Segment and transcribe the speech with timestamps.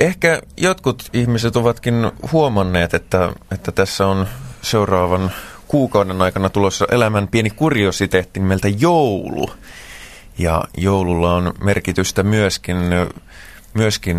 [0.00, 1.94] Ehkä jotkut ihmiset ovatkin
[2.32, 4.28] huomanneet, että, että tässä on
[4.62, 5.30] seuraavan
[5.68, 9.50] kuukauden aikana tulossa elämän pieni kuriositeetti nimeltä joulu.
[10.38, 12.76] Ja joululla on merkitystä myöskin,
[13.74, 14.16] myöskin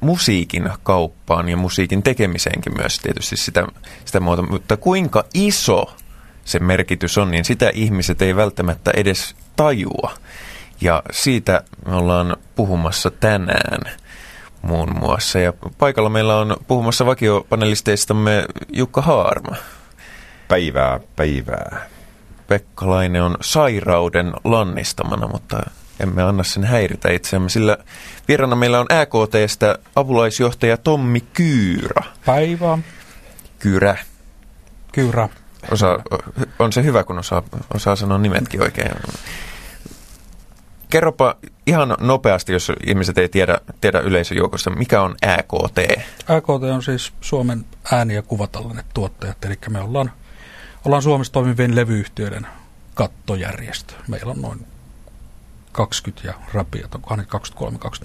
[0.00, 3.66] musiikin kauppaan ja musiikin tekemiseenkin myös tietysti sitä,
[4.04, 4.42] sitä muuta.
[4.42, 5.96] Mutta kuinka iso
[6.44, 10.14] se merkitys on, niin sitä ihmiset ei välttämättä edes tajua.
[10.80, 13.96] Ja siitä me ollaan puhumassa tänään
[14.66, 15.38] muun muassa.
[15.38, 19.56] Ja paikalla meillä on puhumassa vakiopanelisteistamme Jukka Haarma.
[20.48, 21.86] Päivää, päivää.
[22.48, 25.62] Pekka Laine on sairauden lannistamana, mutta
[26.00, 27.78] emme anna sen häiritä itseämme, sillä
[28.28, 32.02] vierana meillä on ÄKTstä apulaisjohtaja Tommi Kyyrä.
[32.26, 32.78] Päivää.
[33.58, 33.96] Kyyrä.
[34.92, 35.28] Kyyrä.
[35.70, 35.98] Osa,
[36.58, 37.42] on se hyvä, kun osaa,
[37.74, 38.90] osaa sanoa nimetkin oikein.
[40.90, 41.36] Kerropa
[41.66, 45.78] ihan nopeasti, jos ihmiset ei tiedä, tiedä yleisöjoukosta, mikä on ÄKT?
[46.30, 48.22] ÄKT on siis Suomen ääni- ja
[48.94, 50.12] tuottajat, eli me ollaan,
[50.84, 52.46] ollaan Suomessa toimivien levyyhtiöiden
[52.94, 53.94] kattojärjestö.
[54.08, 54.66] Meillä on noin
[55.72, 57.26] 20 ja rapiat, onkohan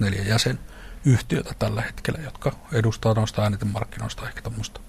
[0.01, 4.79] 23-24 jäsenyhtiötä tällä hetkellä, jotka edustaa noista äänitemarkkinoista ehkä tämmöistä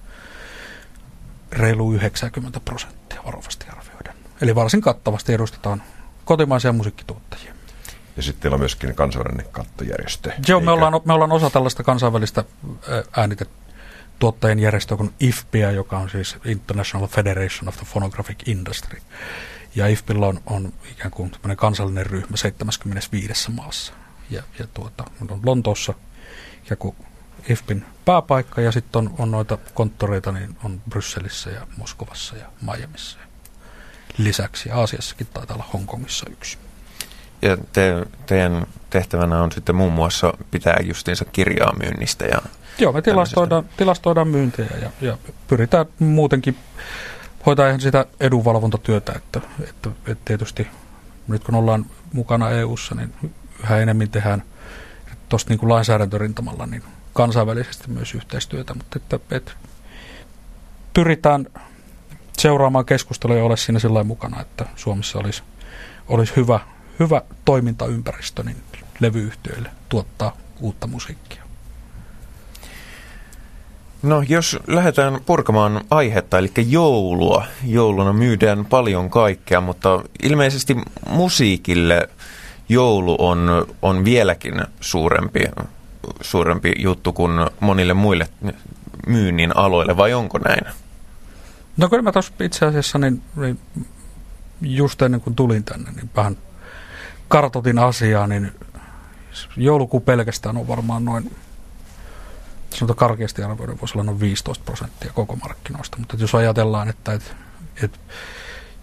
[1.52, 4.14] reilu 90 prosenttia varovasti arvioiden.
[4.40, 5.82] Eli varsin kattavasti edustetaan
[6.24, 7.54] kotimaisia musiikkituottajia.
[8.16, 10.32] Ja sitten teillä on myöskin kansainvälinen kattojärjestö.
[10.48, 12.44] Joo, me ollaan, me ollaan osa tällaista kansainvälistä
[13.16, 18.98] äänitetuottajien järjestöä kuin IFPIA, joka on siis International Federation of the Phonographic Industry.
[19.74, 23.92] Ja IFPilla on, on ikään kuin kansallinen ryhmä 75 maassa.
[24.30, 25.94] Ja, ja tuota, on Lontoossa
[26.70, 26.94] ja kun
[27.48, 33.18] IFPin pääpaikka ja sitten on, on noita konttoreita, niin on Brysselissä ja Moskovassa ja Miamiissa.
[34.18, 36.58] Lisäksi Aasiassakin taitaa olla Hongkongissa yksi.
[37.42, 42.24] Ja te, teidän tehtävänä on sitten muun muassa pitää justiinsa kirjaa myynnistä.
[42.24, 42.38] Ja
[42.78, 46.56] Joo, me tilastoidaan, tilastoidaan myyntejä ja, ja pyritään muutenkin
[47.46, 50.66] hoitaa ihan sitä edunvalvontatyötä, että, että, että tietysti
[51.28, 53.14] nyt kun ollaan mukana EU-ssa, niin
[53.64, 54.42] yhä enemmän tehdään
[55.28, 56.82] tuosta niin kuin lainsäädäntörintamalla niin
[57.12, 59.52] kansainvälisesti myös yhteistyötä, mutta että, että
[60.94, 61.46] pyritään
[62.38, 65.42] seuraamaan keskustelua ja olla siinä sillä mukana, että Suomessa olisi,
[66.08, 66.60] olisi hyvä,
[67.02, 68.56] hyvä toimintaympäristö niin
[69.00, 71.42] levyyhtiöille tuottaa uutta musiikkia.
[74.02, 77.46] No jos lähdetään purkamaan aihetta, eli joulua.
[77.64, 80.76] Jouluna myydään paljon kaikkea, mutta ilmeisesti
[81.08, 82.08] musiikille
[82.68, 85.40] joulu on, on vieläkin suurempi,
[86.20, 88.28] suurempi juttu kuin monille muille
[89.06, 90.64] myynnin aloille, vai onko näin?
[91.76, 93.58] No kyllä mä tuossa itse asiassa niin, niin
[94.60, 96.36] just ennen kuin tulin tänne, niin vähän
[97.32, 98.52] kartotin asiaa, niin
[99.56, 101.36] joulukuu pelkästään on varmaan noin
[102.70, 107.34] sanotaan karkeasti arvioiden voisi olla noin 15 prosenttia koko markkinoista, mutta jos ajatellaan, että et,
[107.82, 108.00] et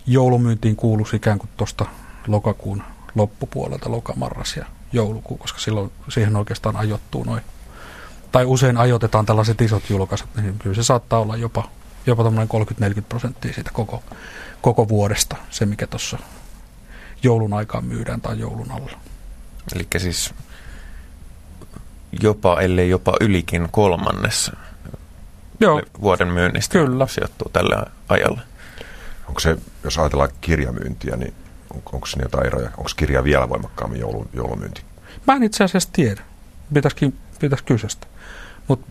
[0.07, 1.85] joulumyyntiin kuuluisi ikään kuin tuosta
[2.27, 2.83] lokakuun
[3.15, 7.41] loppupuolelta lokamarras ja joulukuu, koska silloin siihen oikeastaan ajoittuu noin,
[8.31, 11.69] tai usein ajoitetaan tällaiset isot julkaisut, niin kyllä se saattaa olla jopa,
[12.05, 14.03] jopa 30-40 prosenttia siitä koko,
[14.61, 16.17] koko vuodesta, se mikä tuossa
[17.23, 18.99] joulun aikaan myydään tai joulun alla.
[19.75, 20.33] Eli siis
[22.21, 24.51] jopa, ellei jopa ylikin kolmannes
[25.59, 25.81] Joo.
[26.01, 27.07] vuoden myynnistä Kyllä.
[27.07, 28.41] sijoittuu tällä ajalla.
[29.27, 31.33] Onko se, jos ajatellaan kirjamyyntiä, niin
[31.73, 32.69] onko, onko siinä jotain eroja?
[32.77, 34.81] Onko kirja vielä voimakkaammin joulun, joulumyynti?
[35.27, 36.21] Mä en itse asiassa tiedä.
[36.73, 38.07] Pitäisikin, pitäisi kysystä.
[38.67, 38.87] Mutta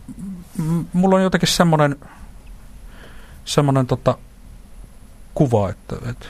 [0.93, 1.97] mulla on jotenkin semmoinen
[3.49, 4.19] semmoinen tota,
[5.35, 6.27] kuva, että, että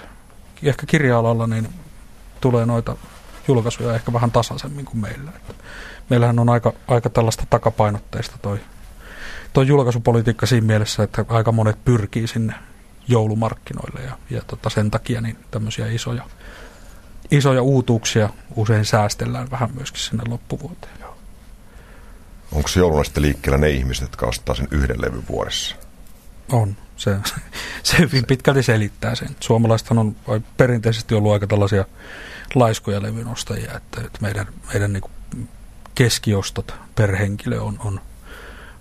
[0.62, 1.68] ehkä kirja-alalla niin
[2.40, 2.96] tulee noita
[3.48, 5.30] julkaisuja ehkä vähän tasaisemmin kuin meillä.
[5.36, 5.54] Että
[6.10, 8.60] meillähän on aika, aika tällaista takapainotteista toi,
[9.52, 12.54] toi julkaisupolitiikka siinä mielessä, että aika monet pyrkii sinne
[13.08, 16.22] joulumarkkinoille ja, ja tota sen takia niin tämmöisiä isoja,
[17.30, 20.98] isoja uutuuksia usein säästellään vähän myöskin sinne loppuvuoteen.
[22.52, 25.76] Onko se jouluna sitten liikkeellä ne ihmiset, jotka ostaa sen yhden levyn vuodessa?
[26.52, 26.76] On.
[26.98, 27.16] Se,
[27.82, 29.36] se hyvin pitkälti selittää sen.
[29.40, 30.16] Suomalaisethan on
[30.56, 31.84] perinteisesti ollut aika tällaisia
[32.54, 35.04] laiskoja levyn ostajia, että, että meidän, meidän niin
[35.94, 38.00] keskiostot per henkilö on, on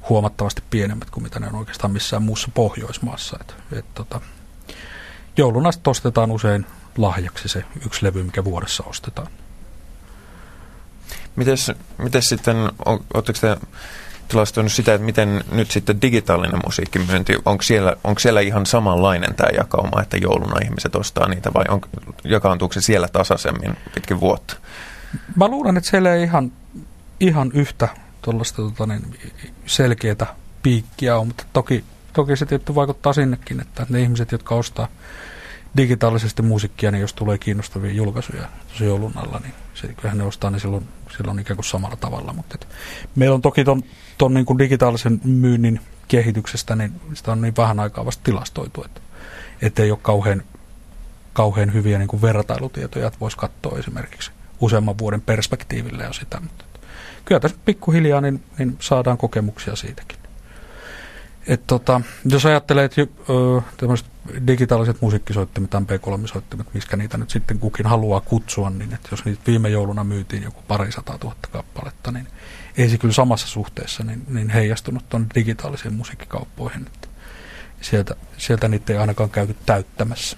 [0.09, 3.37] huomattavasti pienemmät kuin mitä ne on oikeastaan missään muussa Pohjoismaassa.
[3.41, 4.21] Et, et, tota,
[5.37, 6.65] jouluna ostetaan usein
[6.97, 9.27] lahjaksi se yksi levy, mikä vuodessa ostetaan.
[11.35, 12.55] Mites, mites sitten,
[12.85, 13.57] oletteko te
[14.27, 19.49] tilastoinut sitä, että miten nyt sitten digitaalinen musiikkimyynti, onko siellä, onko siellä ihan samanlainen tämä
[19.57, 21.81] jakauma, että jouluna ihmiset ostaa niitä vai on,
[22.23, 24.57] jakaantuuko se siellä tasaisemmin pitkin vuotta?
[25.35, 26.51] Mä luulen, että siellä ei ihan
[27.19, 27.87] ihan yhtä
[28.21, 29.17] tuollaista tota, niin,
[29.65, 31.83] selkeää piikkiä on, mutta toki,
[32.13, 34.87] toki se tietty vaikuttaa sinnekin, että ne ihmiset, jotka ostaa
[35.77, 40.49] digitaalisesti musiikkia, niin jos tulee kiinnostavia julkaisuja tosi joulun alla, niin se, kyllähän ne ostaa
[40.49, 40.87] ne silloin,
[41.17, 42.33] silloin ikään kuin samalla tavalla.
[42.33, 42.67] Mutta et,
[43.15, 43.83] meillä on toki ton,
[44.17, 49.01] ton niin kuin digitaalisen myynnin kehityksestä, niin sitä on niin vähän aikaa vasta tilastoitu, että,
[49.61, 50.43] että ei ole kauhean,
[51.33, 54.31] kauhean hyviä niin kuin vertailutietoja, että voisi katsoa esimerkiksi
[54.61, 56.39] useamman vuoden perspektiiville jo sitä.
[56.39, 56.65] Mutta
[57.25, 60.17] kyllä tässä pikkuhiljaa niin, niin saadaan kokemuksia siitäkin.
[61.47, 63.07] Et tota, jos ajattelee, että
[63.77, 64.07] tämmöiset
[64.47, 69.69] digitaaliset musiikkisoittimet, MP3-soittimet, miskä niitä nyt sitten kukin haluaa kutsua, niin että jos niitä viime
[69.69, 72.27] jouluna myytiin joku pari sata tuhatta kappaletta, niin
[72.77, 76.87] ei se kyllä samassa suhteessa niin, niin heijastunut tuonne digitaalisiin musiikkikauppoihin.
[76.87, 77.07] Että
[77.81, 80.37] sieltä, sieltä niitä ei ainakaan käyty täyttämässä.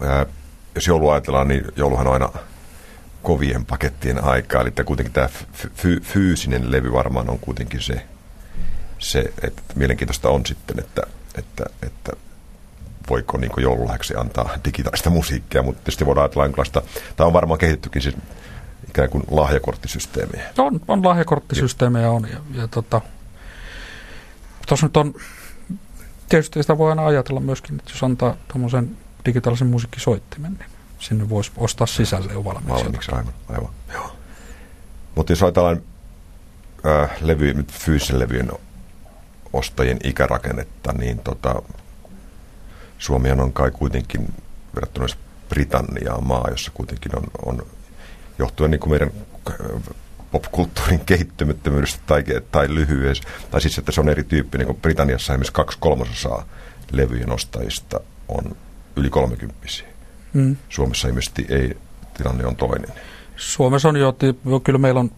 [0.00, 0.26] Ää,
[0.74, 2.28] jos joulu ajatellaan, niin jouluhan on aina
[3.22, 5.28] kovien pakettien aikaa, eli kuitenkin tämä
[5.74, 8.06] fy- fyysinen levy varmaan on kuitenkin se,
[8.98, 11.02] se että mielenkiintoista on sitten, että,
[11.34, 12.12] että, että
[13.10, 16.82] voiko niin joululahjaksi antaa digitaalista musiikkia, mutta tietysti voidaan ajatella
[17.16, 18.16] tämä on varmaan kehitettykin siis
[18.88, 20.52] ikään kuin lahjakorttisysteemiä.
[20.58, 23.00] On, on lahjakorttisysteemejä on, ja, ja tota,
[24.68, 25.14] tuossa nyt on,
[26.28, 31.52] tietysti sitä voi aina ajatella myöskin, että jos antaa tuommoisen digitaalisen musiikkisoittimen, niin sinne voisi
[31.56, 32.84] ostaa sisälle jo valmiiksi.
[32.84, 33.34] Valmiiksi, aivan.
[33.48, 33.70] aivan.
[33.92, 34.16] Joo.
[35.14, 35.82] Mutta jos ajatellaan
[36.86, 38.52] äh, levy, fyysisen levyjen
[39.52, 41.62] ostajien ikärakennetta, niin tota,
[42.98, 44.34] Suomi on kai kuitenkin
[44.74, 45.06] verrattuna
[45.48, 47.66] Britanniaan maa, jossa kuitenkin on, on
[48.40, 49.10] johtuen niin kuin meidän
[49.50, 49.94] äh,
[50.30, 53.20] popkulttuurin kehittymättömyydestä tai, tai lyhyys,
[53.50, 56.46] tai siis että se on erityyppinen, kun Britanniassa esimerkiksi kaksi kolmasosaa
[56.92, 58.56] levyjen ostajista on
[58.96, 59.86] yli kolmekymppisiä.
[60.32, 60.56] Mm.
[60.68, 61.76] Suomessa ilmeisesti ei,
[62.16, 62.90] tilanne on toinen.
[63.36, 64.16] Suomessa on jo,
[64.64, 65.10] kyllä meillä on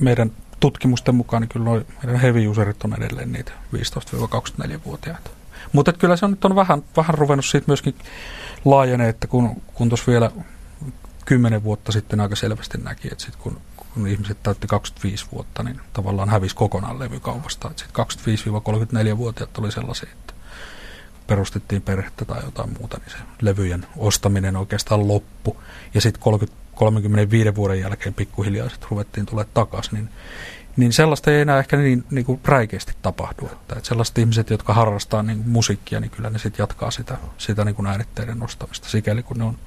[0.00, 5.30] meidän tutkimusten mukaan, niin kyllä noi, meidän heavy userit on edelleen niitä 15-24-vuotiaita.
[5.72, 7.94] Mutta kyllä se on nyt on vähän, vähän ruvennut siitä myöskin
[8.64, 10.30] laajenee, että kun, kun tuossa vielä
[11.28, 15.80] kymmenen vuotta sitten aika selvästi näki, että sit kun, kun ihmiset täytti 25 vuotta, niin
[15.92, 17.70] tavallaan hävisi kokonaan levykaupasta.
[17.76, 18.06] Sitten
[19.12, 20.34] 25-34-vuotiaat oli sellaisia, että
[21.26, 25.56] perustettiin perhettä tai jotain muuta, niin se levyjen ostaminen oikeastaan loppu.
[25.94, 26.22] Ja sitten
[26.74, 30.08] 35 vuoden jälkeen pikkuhiljaa sitten ruvettiin tulee takaisin, niin,
[30.76, 33.46] niin sellaista ei enää ehkä niin, niin kuin räikeästi tapahdu.
[33.52, 37.64] Että, että sellaiset ihmiset, jotka harrastaa niin musiikkia, niin kyllä ne sitten jatkaa sitä, sitä
[37.64, 38.88] niin kuin äänitteiden nostamista.
[38.88, 39.58] Sikäli kun ne on,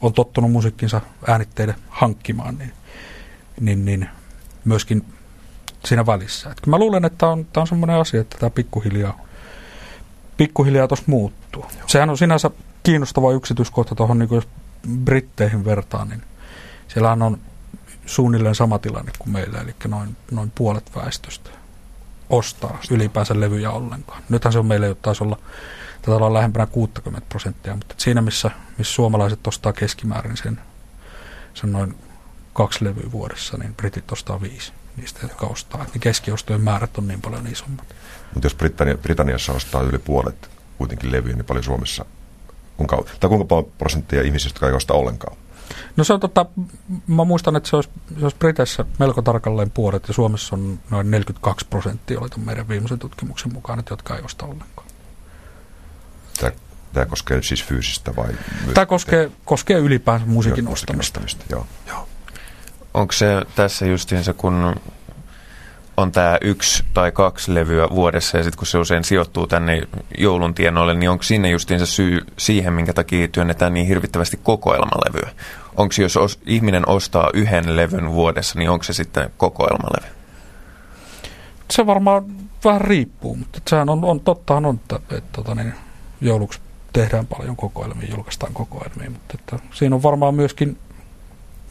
[0.00, 2.72] on tottunut musiikkinsa äänitteiden hankkimaan, niin,
[3.60, 4.08] niin, niin
[4.64, 5.04] myöskin
[5.84, 6.50] siinä välissä.
[6.50, 9.28] Että mä luulen, että tämä on, tämä on semmoinen asia, että tämä pikkuhiljaa
[10.38, 11.66] pikkuhiljaa tuossa muuttuu.
[11.86, 12.50] Sehän on sinänsä
[12.82, 14.48] kiinnostava yksityiskohta tuohon, niin jos
[15.04, 16.22] Britteihin vertaan, niin
[16.88, 17.38] siellähän on
[18.06, 21.50] suunnilleen sama tilanne kuin meillä, eli noin, noin puolet väestöstä
[22.30, 24.22] ostaa ylipäänsä levyjä ollenkaan.
[24.28, 25.38] Nythän se on meille, taisi olla,
[26.08, 30.60] tätä olla lähempänä 60 prosenttia, mutta siinä missä, missä suomalaiset ostaa keskimäärin sen,
[31.54, 31.94] sen noin
[32.52, 35.82] kaksi levyä vuodessa, niin britit ostaa viisi niistä, jotka ostaa.
[35.82, 37.86] Että keskiostojen määrät on niin paljon isommat.
[38.34, 42.04] Mutta jos Britannia, Britanniassa ostaa yli puolet kuitenkin levyjä, niin paljon Suomessa,
[42.76, 45.36] kuinka, tai kuinka paljon prosenttia ihmisistä, jotka ei osta ollenkaan?
[45.96, 46.46] No se on tota,
[47.06, 51.10] mä muistan, että se olisi, se olisi Briteissä melko tarkalleen puolet ja Suomessa on noin
[51.10, 54.87] 42 prosenttia, oli meidän viimeisen tutkimuksen mukaan, että jotka ei osta ollenkaan.
[56.40, 56.52] Tämä,
[56.92, 58.28] tämä koskee nyt siis fyysistä vai?
[58.74, 61.20] Tämä koskee, koskee ylipäänsä musiikin ostamista.
[61.20, 61.44] ostamista.
[61.50, 62.08] Joo, joo.
[62.94, 64.74] Onko se tässä justiinsa, kun
[65.98, 69.82] on tämä yksi tai kaksi levyä vuodessa ja sitten kun se usein sijoittuu tänne
[70.18, 75.30] joulun tienoille, niin onko sinne justiinsa syy siihen, minkä takia työnnetään niin hirvittävästi kokoelmalevyä?
[75.76, 80.14] Onko jos os, ihminen ostaa yhden levyn vuodessa, niin onko se sitten kokoelmalevy?
[81.70, 82.24] Se varmaan
[82.64, 85.74] vähän riippuu, mutta sehän on, on tottahan on, että, että, että tota niin,
[86.20, 86.60] jouluksi
[86.92, 90.78] tehdään paljon kokoelmia, julkaistaan kokoelmia, mutta että siinä on varmaan myöskin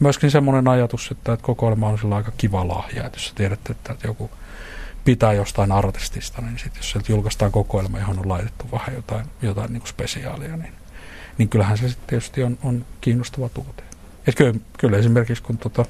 [0.00, 3.70] myöskin semmoinen ajatus, että, että kokoelma on sillä aika kiva lahja, että jos sä tiedät,
[3.70, 4.30] että, että joku
[5.04, 9.72] pitää jostain artistista, niin sitten jos sieltä julkaistaan kokoelma, johon on laitettu vähän jotain, jotain
[9.72, 10.72] niin kuin spesiaalia, niin,
[11.38, 13.82] niin kyllähän se sitten tietysti on, on kiinnostava tuote.
[14.26, 15.84] Et kyllä, kyllä esimerkiksi kun tota,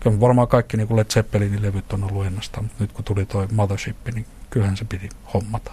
[0.00, 3.26] kyllä varmaan kaikki niin kuin Led Zeppelinin levyt on ollut ennastaan, mutta nyt kun tuli
[3.26, 5.72] tuo Mothership, niin kyllähän se piti hommata.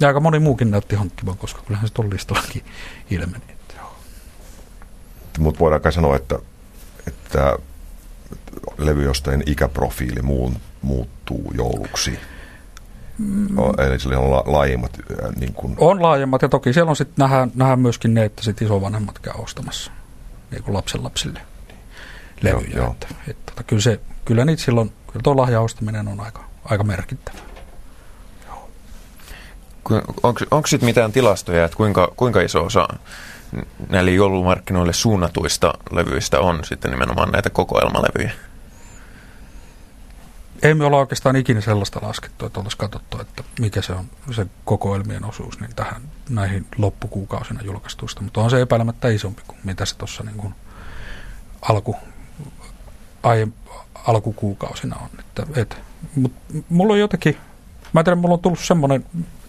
[0.00, 2.64] Ja aika moni muukin näytti hankkivan, koska kyllähän se tuolla listallakin
[3.10, 3.58] ilmeni
[5.38, 6.38] mutta voidaan kai sanoa, että,
[7.06, 7.56] että
[8.78, 10.22] levyostajien ikäprofiili
[10.82, 12.18] muuttuu jouluksi.
[13.18, 13.58] Mm.
[13.58, 14.98] Eli sillä on la, laajemmat.
[15.40, 15.74] Niin kuin.
[15.78, 19.34] On laajemmat ja toki siellä on sitten nähdään, nähdään myöskin ne, että sit isovanhemmat käy
[19.36, 19.90] ostamassa
[20.50, 21.40] niin kuin lapsen lapsille.
[22.40, 22.76] levyjä.
[22.76, 22.92] Joo, joo.
[22.92, 27.38] Että, että, tota, kyllä, se, kyllä niitä silloin, kyllä tuo lahjaostaminen on aika, aika merkittävä.
[30.50, 32.88] Onko sitten mitään tilastoja, että kuinka, kuinka iso osa
[33.88, 38.32] näille joulumarkkinoille suunnatuista levyistä on sitten nimenomaan näitä kokoelmalevyjä?
[40.62, 44.46] Ei me olla oikeastaan ikinä sellaista laskettu, että oltaisiin katsottu, että mikä se on se
[44.64, 49.96] kokoelmien osuus niin tähän näihin loppukuukausina julkaistuista, mutta on se epäilemättä isompi kuin mitä se
[49.96, 50.54] tuossa niin kuin
[51.62, 51.96] alku,
[53.22, 53.48] aie,
[54.06, 55.08] alkukuukausina on.
[55.20, 55.76] Että, et,
[56.16, 56.32] mut,
[56.68, 57.36] mulla on jotenkin,
[57.92, 59.04] mä en tiedä, mulla on tullut semmoinen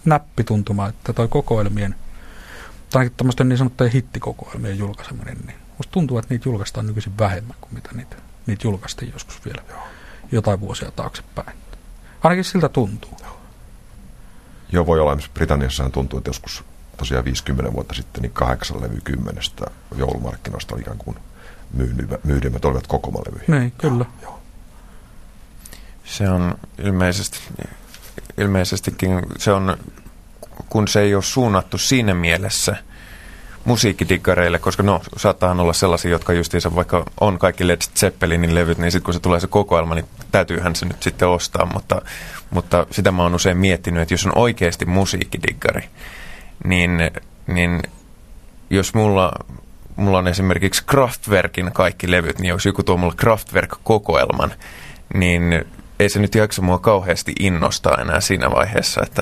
[0.06, 1.96] näppituntuma, että toi kokoelmien,
[2.90, 7.58] tai ainakin tämmöisten niin sanottujen hittikokoelmien julkaiseminen, niin musta tuntuu, että niitä julkaistaan nykyisin vähemmän
[7.62, 8.16] kuin mitä niitä,
[8.46, 9.62] niitä julkaistiin joskus vielä
[10.32, 11.58] jotain vuosia taaksepäin.
[12.24, 13.18] Ainakin siltä tuntuu.
[14.72, 15.12] Joo, voi olla.
[15.12, 16.64] Esimerkiksi Britanniassahan tuntuu, että joskus
[16.98, 19.66] tosiaan 50 vuotta sitten niin kahdeksan levy kymmenestä
[19.96, 21.18] joulumarkkinoista oli ikään kuin
[22.24, 23.60] myydymät olivat kokomalevyihin.
[23.60, 24.06] Niin, kyllä.
[24.22, 24.40] Joo.
[26.06, 27.40] Se on ilmeisesti,
[28.40, 29.78] ilmeisestikin, se on,
[30.70, 32.76] kun se ei ole suunnattu siinä mielessä
[33.66, 38.92] musiikkidiggareille, koska no, saattaa olla sellaisia, jotka justiinsa vaikka on kaikki Led Zeppelinin levyt, niin
[38.92, 42.02] sitten kun se tulee se kokoelma, niin täytyyhän se nyt sitten ostaa, mutta,
[42.50, 45.90] mutta sitä mä oon usein miettinyt, että jos on oikeasti musiikkidiggari,
[46.64, 47.12] niin,
[47.48, 47.82] niin
[48.70, 49.32] jos mulla,
[49.96, 54.54] mulla on esimerkiksi Kraftwerkin kaikki levyt, niin jos joku tuo mulle Kraftwerk-kokoelman,
[55.14, 55.66] niin
[56.00, 59.22] ei se nyt jaksa mua kauheasti innostaa enää siinä vaiheessa, että,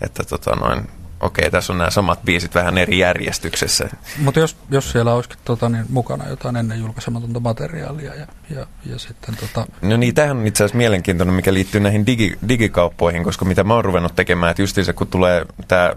[0.00, 0.88] että tota noin,
[1.20, 3.88] okei, tässä on nämä samat biisit vähän eri järjestyksessä.
[4.18, 8.98] Mutta jos, jos siellä olisikin tota, niin mukana jotain ennen julkaisematonta materiaalia ja, ja, ja
[8.98, 9.36] sitten...
[9.36, 9.66] Tota...
[9.82, 13.74] No niin, tämähän on itse asiassa mielenkiintoinen, mikä liittyy näihin digi, digikauppoihin, koska mitä mä
[13.74, 15.92] oon ruvennut tekemään, että justiinsa kun tulee tämä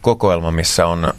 [0.00, 1.12] kokoelma, missä on,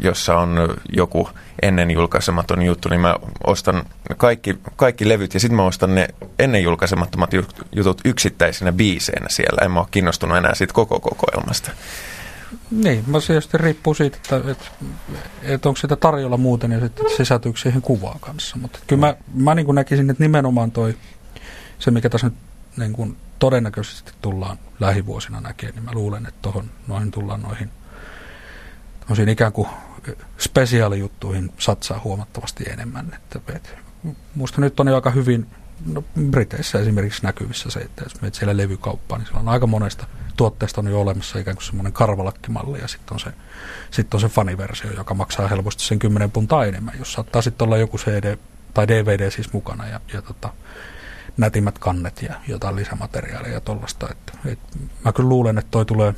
[0.00, 1.28] jossa on joku
[1.62, 3.84] ennen julkaisematon juttu, niin mä ostan
[4.16, 7.30] kaikki, kaikki levyt ja sitten mä ostan ne ennen julkaisemattomat
[7.72, 9.64] jutut yksittäisinä biiseinä siellä.
[9.64, 11.70] En mä ole kiinnostunut enää siitä koko kokoelmasta.
[12.70, 14.64] Niin, mä se tietysti riippuu siitä, että, että,
[15.42, 18.56] että onko sitä tarjolla muuten ja sitten sisältyykö siihen kuvaa kanssa.
[18.56, 20.94] Mutta kyllä mä, mä niin näkisin, että nimenomaan toi,
[21.78, 22.36] se mikä tässä nyt
[22.76, 27.70] niin kuin todennäköisesti tullaan lähivuosina näkemään, niin mä luulen, että tohon, noihin tullaan noihin
[29.28, 29.68] ikään kuin
[30.38, 33.12] spesiaalijuttuihin satsaa huomattavasti enemmän.
[33.14, 33.68] Että, että,
[34.34, 35.46] musta nyt on jo aika hyvin,
[35.86, 40.06] no, Briteissä esimerkiksi näkyvissä se, että jos menet siellä levykauppaan, niin siellä on aika monesta
[40.38, 43.32] tuotteesta on jo olemassa ikään kuin semmoinen karvalakkimalli ja sitten on, se,
[43.90, 47.76] sit on se faniversio, joka maksaa helposti sen 10 puntaa enemmän, jos saattaa sitten olla
[47.76, 48.36] joku CD
[48.74, 50.52] tai DVD siis mukana ja, ja tota,
[51.36, 54.08] nätimmät kannet ja jotain lisämateriaalia ja tollasta.
[54.10, 54.58] Että, et,
[55.04, 56.14] mä kyllä luulen, että toi tulee,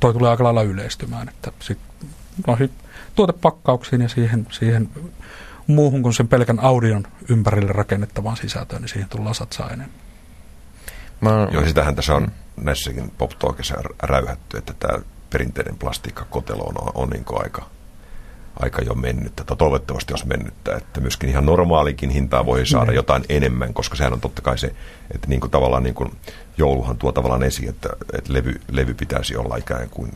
[0.00, 1.78] toi tulee aika lailla yleistymään, että sit,
[2.46, 2.72] no sit
[3.14, 4.88] tuotepakkauksiin ja siihen, siihen
[5.66, 10.02] muuhun kuin sen pelkän audion ympärille rakennettavaan sisältöön, niin siihen tullaan satsaa enemmän.
[11.20, 11.48] Mä...
[11.50, 13.30] Joo, sitähän tässä on näissäkin pop
[14.02, 14.98] räyhätty, että tämä
[15.30, 17.66] perinteinen plastiikkakotelo on, on niin aika,
[18.56, 22.96] aika jo mennyt, tai toivottavasti jos mennyttä, että myöskin ihan normaalikin hintaa voi saada mm.
[22.96, 24.74] jotain enemmän, koska sehän on totta kai se,
[25.14, 26.12] että niin kuin tavallaan niin kuin
[26.56, 30.12] jouluhan tuo tavallaan esiin, että, että levy, levy pitäisi olla ikään kuin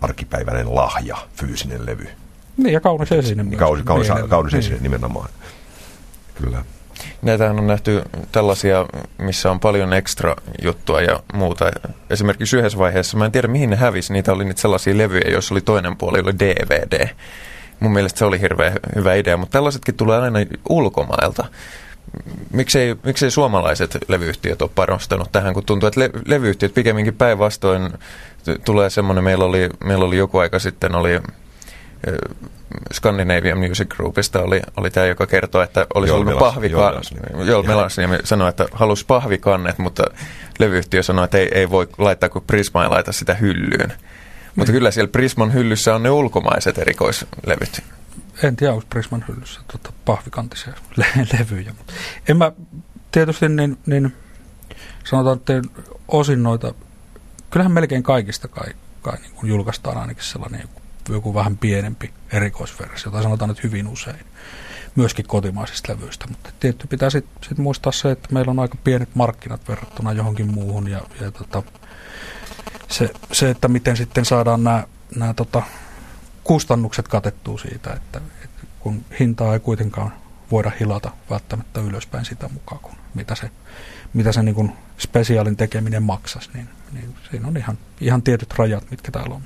[0.00, 2.08] arkipäiväinen lahja, fyysinen levy.
[2.56, 3.56] Niin, ja kaunis esine.
[3.56, 5.28] Kaunis, kaunis, kaunis esine nimenomaan.
[6.34, 6.64] Kyllä.
[7.22, 8.86] Näitähän on nähty tällaisia,
[9.18, 11.70] missä on paljon ekstra juttua ja muuta.
[12.10, 15.54] Esimerkiksi yhdessä vaiheessa, mä en tiedä mihin ne hävisi, niitä oli niitä sellaisia levyjä, joissa
[15.54, 17.08] oli toinen puoli, oli DVD.
[17.80, 21.44] Mun mielestä se oli hirveän hyvä idea, mutta tällaisetkin tulee aina ulkomailta.
[22.52, 27.92] Miksei, miksei suomalaiset levyyhtiöt ole panostanut tähän, kun tuntuu, että le- levyyhtiöt pikemminkin päinvastoin
[28.64, 31.20] tulee semmoinen, meillä oli, meillä oli joku aika sitten, oli
[32.92, 37.12] Scandinavian Music Groupista oli, oli tämä, joka kertoi, että olisi ollut pahvikannet.
[37.44, 40.04] Joel Melasniemi sanoi, että halusi pahvikannet, mutta
[40.58, 43.92] levyyhtiö sanoi, että ei, ei voi laittaa, kun Prisma ei laita sitä hyllyyn.
[44.56, 47.82] Mutta kyllä siellä Prisman hyllyssä on ne ulkomaiset erikoislevyt.
[48.42, 51.74] En tiedä, onko Prisman hyllyssä tuota, pahvikantisia le- levyjä.
[51.78, 51.92] Mutta
[52.28, 52.52] en mä
[53.12, 54.16] tietysti niin, niin
[55.04, 55.62] sanotaan, että
[56.08, 56.74] osin noita,
[57.50, 60.68] kyllähän melkein kaikista kai, kai niin kuin julkaistaan ainakin sellainen
[61.08, 64.26] joku vähän pienempi erikoisversio, tai sanotaan nyt hyvin usein,
[64.96, 66.26] myöskin kotimaisista levyistä.
[66.28, 70.54] Mutta tietty pitää sitten sit muistaa se, että meillä on aika pienet markkinat verrattuna johonkin
[70.54, 71.62] muuhun, ja, ja tota,
[72.88, 75.62] se, se, että miten sitten saadaan nämä tota,
[76.44, 80.12] kustannukset katettua siitä, että, että kun hintaa ei kuitenkaan
[80.50, 83.50] voida hilata välttämättä ylöspäin sitä mukaan, kun mitä se,
[84.14, 89.12] mitä se niin spesiaalin tekeminen maksaisi, niin, niin siinä on ihan, ihan tietyt rajat, mitkä
[89.12, 89.42] täällä on.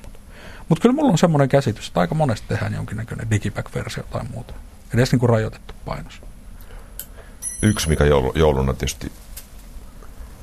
[0.68, 4.54] Mutta kyllä mulla on semmoinen käsitys, että aika monesti tehdään jonkinnäköinen digipack-versio tai muuta.
[4.94, 6.22] Edes niin kuin rajoitettu painos.
[7.62, 9.12] yksi, mikä jouluna tietysti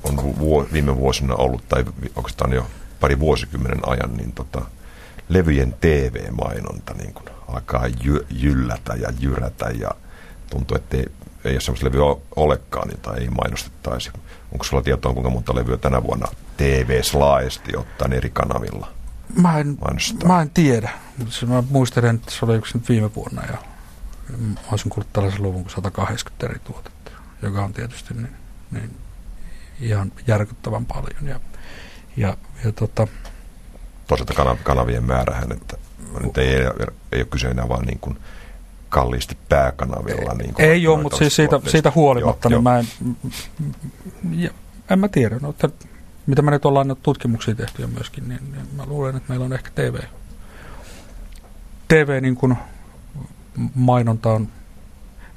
[0.02, 1.84] on vu- viime vuosina ollut, tai
[2.16, 2.66] oikeastaan jo
[3.00, 4.62] pari vuosikymmenen ajan, niin tota,
[5.28, 9.90] levyjen TV-mainonta niin kun alkaa jy- jyllätä ja jyrätä ja
[10.50, 11.06] tuntuu, että ei,
[11.44, 12.02] ei ole sellaista levyä
[12.36, 14.10] olekaan, jota ei mainostettaisi.
[14.52, 18.92] Onko sulla tietoa, kuinka monta levyä tänä vuonna TV-slaesti ottaa eri kanavilla?
[19.42, 19.78] Mä en,
[20.24, 20.90] mä en tiedä.
[21.46, 23.56] Mä muistelen, että se oli yksi viime vuonna ja
[24.38, 27.10] mä olisin kuullut tällaisen luvun kuin 180 eri tuotetta,
[27.42, 28.36] joka on tietysti niin,
[28.70, 28.96] niin
[29.80, 31.26] ihan järkyttävän paljon.
[31.26, 31.40] Ja,
[32.16, 33.08] ja, ja tota,
[34.06, 35.76] Toisaalta kanavien määrähän, että
[36.22, 36.54] nyt ei,
[37.12, 38.18] ei ole kyse enää vaan niin kuin
[38.88, 40.34] kalliisti pääkanavilla.
[40.34, 42.62] Niin kuin ei ole, mutta siis siitä, siitä huolimatta, joo, niin jo.
[42.62, 42.86] mä en,
[44.42, 44.50] ja,
[44.90, 45.68] en mä tiedä, no, että
[46.26, 49.52] mitä me nyt ollaan tutkimuksia tehty jo myöskin, niin, niin mä luulen, että meillä on
[49.52, 49.98] ehkä TV,
[51.88, 52.56] TV niin kuin
[53.74, 54.48] mainonta on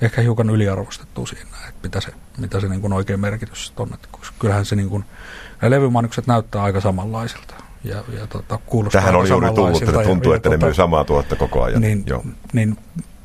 [0.01, 3.93] ehkä hiukan yliarvostettu siinä, että mitä se, mitä se niin kuin oikein merkitys on.
[3.93, 4.07] Että
[4.39, 5.05] kyllähän se niin kuin,
[5.61, 7.53] levymainokset näyttää aika samanlaisilta.
[7.83, 10.65] Ja, ja tota, kuulostaa Tähän oli juuri tullut, että tuntuu, ja, että ja, ne tota,
[10.65, 11.81] myy samaa tuotta koko ajan.
[11.81, 12.23] Niin, Joo.
[12.53, 12.77] niin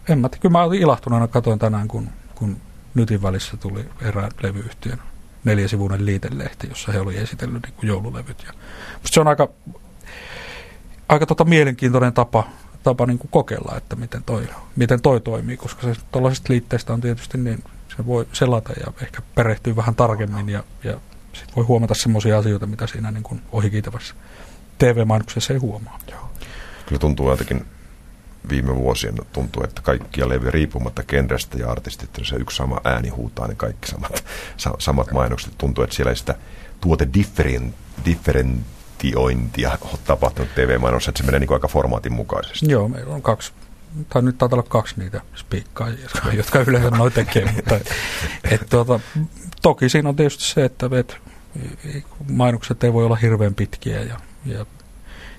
[0.08, 2.56] en mä, kyllä mä olin ilahtuneena, katoin tänään, kun, kun
[2.94, 4.98] Nytin välissä tuli erään levyyhtiön
[5.44, 8.44] neljäsivuinen liitelehti, jossa he olivat esitellyt niin kuin joululevyt.
[8.46, 8.52] Ja
[9.04, 9.48] se on aika,
[11.08, 12.44] aika tota mielenkiintoinen tapa
[12.84, 17.00] tapa niin kuin kokeilla, että miten toi, miten toi toimii, koska se tuollaisesta liitteestä on
[17.00, 17.64] tietysti niin,
[17.96, 21.00] se voi selata ja ehkä perehtyä vähän tarkemmin ja, ja
[21.34, 24.14] sit voi huomata semmoisia asioita, mitä siinä niin kuin ohikiitävässä
[24.78, 25.98] TV-mainoksessa ei huomaa.
[26.10, 26.30] Joo.
[26.86, 27.66] Kyllä tuntuu jotenkin
[28.48, 33.48] viime vuosien tuntuu, että kaikkia levyjä riippumatta genrestä ja artistit, se yksi sama ääni huutaa,
[33.48, 34.24] niin kaikki samat,
[34.78, 35.58] samat mainokset.
[35.58, 36.34] Tuntuu, että siellä ei sitä
[36.80, 37.74] tuote different,
[38.04, 38.66] different
[39.04, 42.70] identiointia tapahtunut TV-mainos, että se menee niin aika formaatin mukaisesti.
[42.70, 43.52] Joo, meillä on kaksi,
[44.08, 47.74] tai nyt taitaa olla kaksi niitä spiikkaajia, jotka, jotka yleensä noin tekee, mutta
[48.50, 49.00] et, tuota,
[49.62, 51.16] toki siinä on tietysti se, että et,
[52.28, 54.66] mainokset ei voi olla hirveän pitkiä ja, ja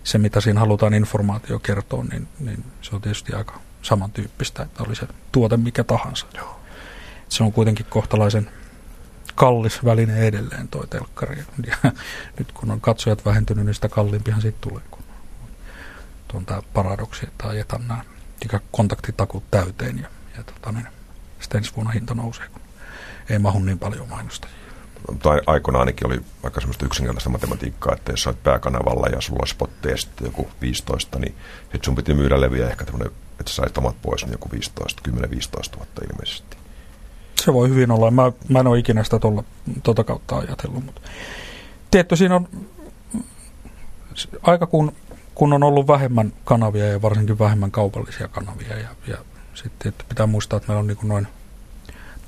[0.04, 4.96] se, mitä siinä halutaan informaatio kertoa, niin, niin se on tietysti aika samantyyppistä, että oli
[4.96, 6.26] se tuote mikä tahansa.
[6.36, 6.60] Joo.
[7.30, 8.50] Se on kuitenkin kohtalaisen
[9.36, 11.44] kallis väline edelleen toi telkkari.
[11.68, 11.92] Ja
[12.40, 15.04] nyt kun on katsojat vähentynyt, niin sitä kalliimpihan siitä tulee, kun
[16.34, 18.04] on tämä paradoksi, että ajetaan nämä
[18.72, 20.88] kontaktitakut täyteen ja, ja tota, niin,
[21.40, 22.62] sitten ensi vuonna hinta nousee, kun
[23.30, 24.56] ei mahu niin paljon mainostajia.
[25.22, 29.98] Tai aikoina ainakin oli aika semmoista yksinkertaista matematiikkaa, että jos olet pääkanavalla ja sulla spotteja
[29.98, 32.86] sitten joku 15, niin sitten sun piti myydä leviä ehkä
[33.40, 36.58] että sä sait omat pois, niin joku 15, 10-15 000 ilmeisesti.
[37.36, 38.12] Se voi hyvin olla.
[38.12, 39.44] Mä, mä en ole ikinä sitä tuolla,
[39.84, 40.86] tuota kautta ajatellut.
[40.86, 41.02] Mutta.
[41.92, 42.48] Tietty siinä on
[44.44, 44.94] aika kun,
[45.36, 48.80] kun on ollut vähemmän kanavia ja varsinkin vähemmän kaupallisia kanavia.
[48.80, 49.18] Ja, ja
[49.54, 51.28] sitten että pitää muistaa, että meillä on niin kuin noin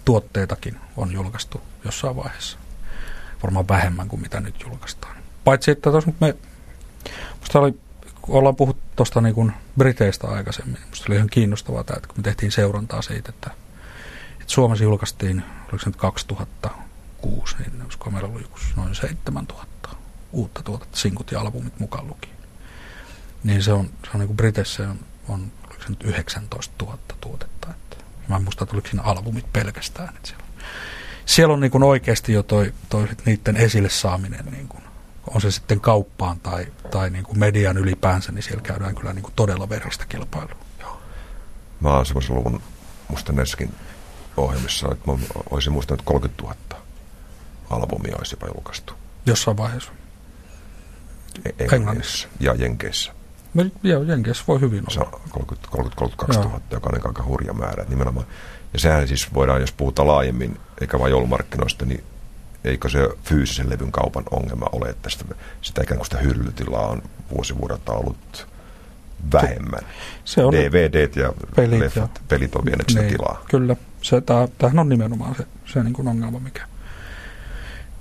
[0.06, 2.58] tuotteitakin on julkaistu jossain vaiheessa.
[3.44, 5.18] Varmaan vähemmän kuin mitä nyt julkaistaan.
[5.44, 6.36] Paitsi, että tuossa me,
[7.40, 7.80] musta oli,
[8.22, 12.24] kun ollaan puhuttu tuosta niin Briteistä aikaisemmin, musta oli ihan kiinnostavaa tämä, että kun me
[12.24, 13.52] tehtiin seurantaa siitä, että
[14.48, 19.90] Suomessa julkaistiin, oliko se nyt 2006, niin olisiko meillä ollut noin 7000
[20.32, 22.37] uutta tuotetta, sinkut ja albumit mukaan luki.
[23.44, 26.98] Niin se on, se on niin kuin Briteissä on, on oliko se nyt 19 000
[27.22, 27.68] tuotetta.
[27.72, 30.10] Että, mä en muista, että oliko siinä albumit pelkästään.
[30.16, 30.44] Että siellä,
[31.26, 34.84] siellä on niin kuin oikeasti jo toi, toi niiden esille saaminen, niin kuin,
[35.34, 39.24] on se sitten kauppaan tai, tai niin kuin median ylipäänsä, niin siellä käydään kyllä niin
[39.24, 40.58] kuin todella veristä kilpailua.
[40.80, 41.02] Joo.
[41.80, 42.62] Mä oon semmoisen luvun,
[43.08, 43.74] musta näissäkin
[44.38, 45.18] ohjelmissa, että mä
[45.50, 46.56] olisin muistanut, että 30 000
[47.70, 48.94] albumia olisi jopa julkaistu.
[49.26, 49.92] Jossain vaiheessa.
[51.46, 53.12] E- Englannissa ja Jenkeissä.
[54.08, 55.20] Jenkeissä voi hyvin olla.
[55.30, 57.86] 30, 30 32 000, joka on aika hurja määrä.
[57.90, 58.26] Nimenomaan.
[58.74, 62.04] Ja sehän siis voidaan, jos puhutaan laajemmin, eikä vain joulumarkkinoista, niin
[62.64, 65.26] eikö se fyysisen levyn kaupan ongelma ole, että sitä,
[65.62, 67.02] sitä ikään kuin sitä hyllytilaa on
[67.36, 68.48] vuosivuodelta ollut
[69.34, 69.82] vähemmän.
[70.26, 73.44] Se on DVDt ja pelit, leffat, ja, pelit on sitä niin, tilaa.
[73.50, 74.22] Kyllä, se,
[74.58, 76.62] tämähän on nimenomaan se, se niin kuin ongelma, mikä,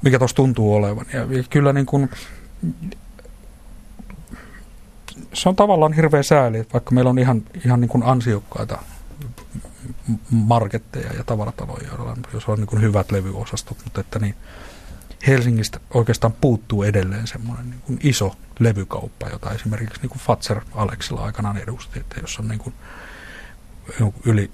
[0.03, 1.07] mikä tuossa tuntuu olevan.
[1.13, 2.11] Ja kyllä niin kuin,
[5.33, 8.79] se on tavallaan hirveä sääli, että vaikka meillä on ihan, ihan niin kuin ansiokkaita
[10.31, 11.89] marketteja ja tavarataloja,
[12.33, 14.35] jos on niin kuin hyvät levyosastot, mutta että niin,
[15.27, 21.25] Helsingistä oikeastaan puuttuu edelleen semmoinen niin kuin iso levykauppa, jota esimerkiksi niin kuin Fatser Aleksilla
[21.25, 22.75] aikanaan edusti, että jos on niin kuin
[24.25, 24.51] yli,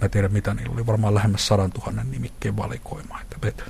[0.00, 3.20] mä tiedän mitä, niin oli varmaan lähemmäs sadan tuhannen nimikkeen valikoima.
[3.20, 3.64] Että et,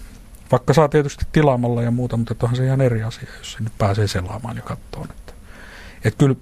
[0.53, 4.07] vaikka saa tietysti tilaamalla ja muuta, mutta onhan se ihan eri asia, jos nyt pääsee
[4.07, 5.09] selaamaan ja kattoon.
[5.11, 5.33] Että,
[6.05, 6.35] et kyllä,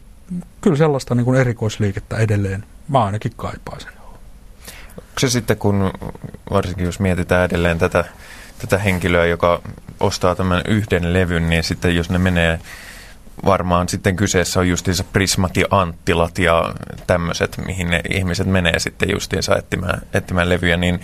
[0.61, 3.91] kyllä sellaista niin kuin erikoisliikettä edelleen mä ainakin kaipaisin.
[4.99, 5.91] Onko se sitten, kun
[6.51, 8.05] varsinkin jos mietitään edelleen tätä,
[8.59, 9.63] tätä henkilöä, joka
[10.01, 12.61] ostaa tämän yhden levyn, niin sitten jos ne menee
[13.45, 16.75] varmaan sitten kyseessä on justiinsa Prismat ja Anttilat ja
[17.07, 21.01] tämmöiset, mihin ne ihmiset menee sitten justiinsa etsimään, etsimään levyjä, niin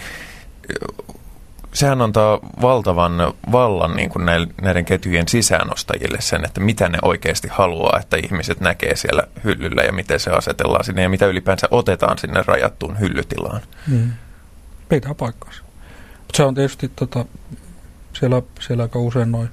[1.74, 3.12] sehän antaa valtavan
[3.52, 4.26] vallan niin kuin
[4.62, 9.92] näiden ketjujen sisäänostajille sen, että mitä ne oikeasti haluaa, että ihmiset näkee siellä hyllyllä ja
[9.92, 13.60] miten se asetellaan sinne ja mitä ylipäänsä otetaan sinne rajattuun hyllytilaan.
[13.86, 14.12] Mm.
[14.88, 15.62] Pitää paikkansa.
[16.34, 17.24] se on tietysti tota,
[18.18, 19.48] siellä, siellä aika usein noin,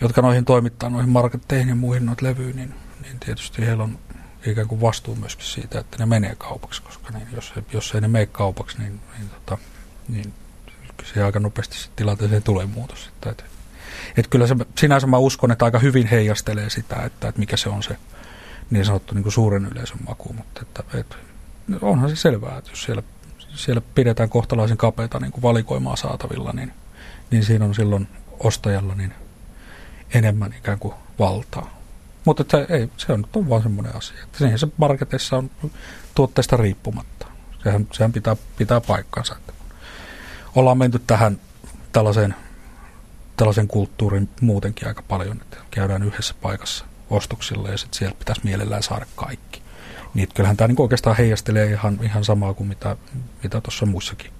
[0.00, 3.98] jotka noihin toimittaa noihin marketteihin ja muihin noita levyyn, niin, niin tietysti heillä on
[4.46, 8.08] ikään kuin vastuu myöskin siitä, että ne menee kaupaksi, koska niin, jos, jos ei ne
[8.08, 9.58] mene kaupaksi, niin, niin, tota,
[10.08, 10.34] niin
[11.14, 13.08] se aika nopeasti tilanteeseen tulee muutos.
[13.08, 13.44] Että, että,
[14.16, 17.68] että kyllä se, sinänsä mä uskon, että aika hyvin heijastelee sitä, että, että mikä se
[17.68, 17.96] on se
[18.70, 21.16] niin sanottu niin kuin suuren yleisön maku, mutta että, että,
[21.80, 23.02] onhan se selvää, että jos siellä,
[23.54, 26.72] siellä pidetään kohtalaisen kapeita niin kuin valikoimaa saatavilla, niin,
[27.30, 28.08] niin siinä on silloin
[28.38, 29.14] ostajalla niin
[30.14, 31.80] enemmän ikään kuin valtaa.
[32.24, 35.50] Mutta että ei, se on, on vaan semmoinen asia, että siihen se marketissa on
[36.14, 37.26] tuotteesta riippumatta.
[37.62, 39.36] Sehän, sehän pitää, pitää paikkansa.
[39.36, 39.52] Että
[40.54, 41.40] ollaan menty tähän
[41.92, 42.34] tällaiseen,
[43.36, 48.82] tällaisen kulttuurin muutenkin aika paljon, että käydään yhdessä paikassa ostoksilla ja sitten siellä pitäisi mielellään
[48.82, 49.62] saada kaikki.
[50.14, 52.96] Niin kyllähän tämä niin oikeastaan heijastelee ihan, ihan samaa kuin mitä,
[53.42, 54.30] mitä tuossa muissakin,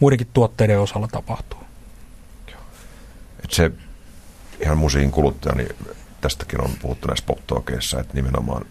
[0.00, 1.60] muidenkin tuotteiden osalla tapahtuu.
[3.44, 3.70] Et se
[4.64, 5.76] ihan musiikin kuluttaja, niin
[6.20, 7.38] tästäkin on puhuttu näissä pop
[8.00, 8.64] että nimenomaan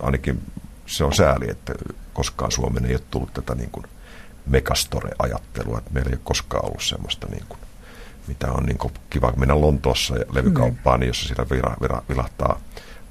[0.00, 0.42] ainakin
[0.86, 1.72] se on sääli, että
[2.12, 3.86] koskaan Suomeen ei ole tullut tätä niin kuin–
[4.46, 7.58] megastore-ajattelua, että meillä ei ole koskaan ollut semmoista niin kuin,
[8.26, 11.08] mitä on niin kuin kiva mennä Lontoossa ja levykauppaan, niin.
[11.08, 12.60] jossa sitä vira, vira, vilahtaa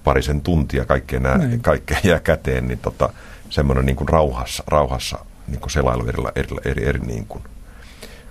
[0.03, 1.61] parisen tuntia, kaikkea, nää, niin.
[1.61, 3.09] kaikkea jää käteen, niin tota,
[3.49, 7.43] semmoinen niin kuin rauhassa, rauhassa niin kuin selailu eri, eri, eri, eri niin kuin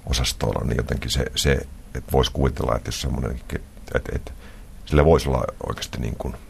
[0.06, 1.52] osastoilla, niin jotenkin se, se
[1.94, 3.40] että voisi kuvitella, että jos semmoinen,
[3.94, 4.32] että, että
[4.86, 6.34] sillä voisi olla oikeasti niin kuin–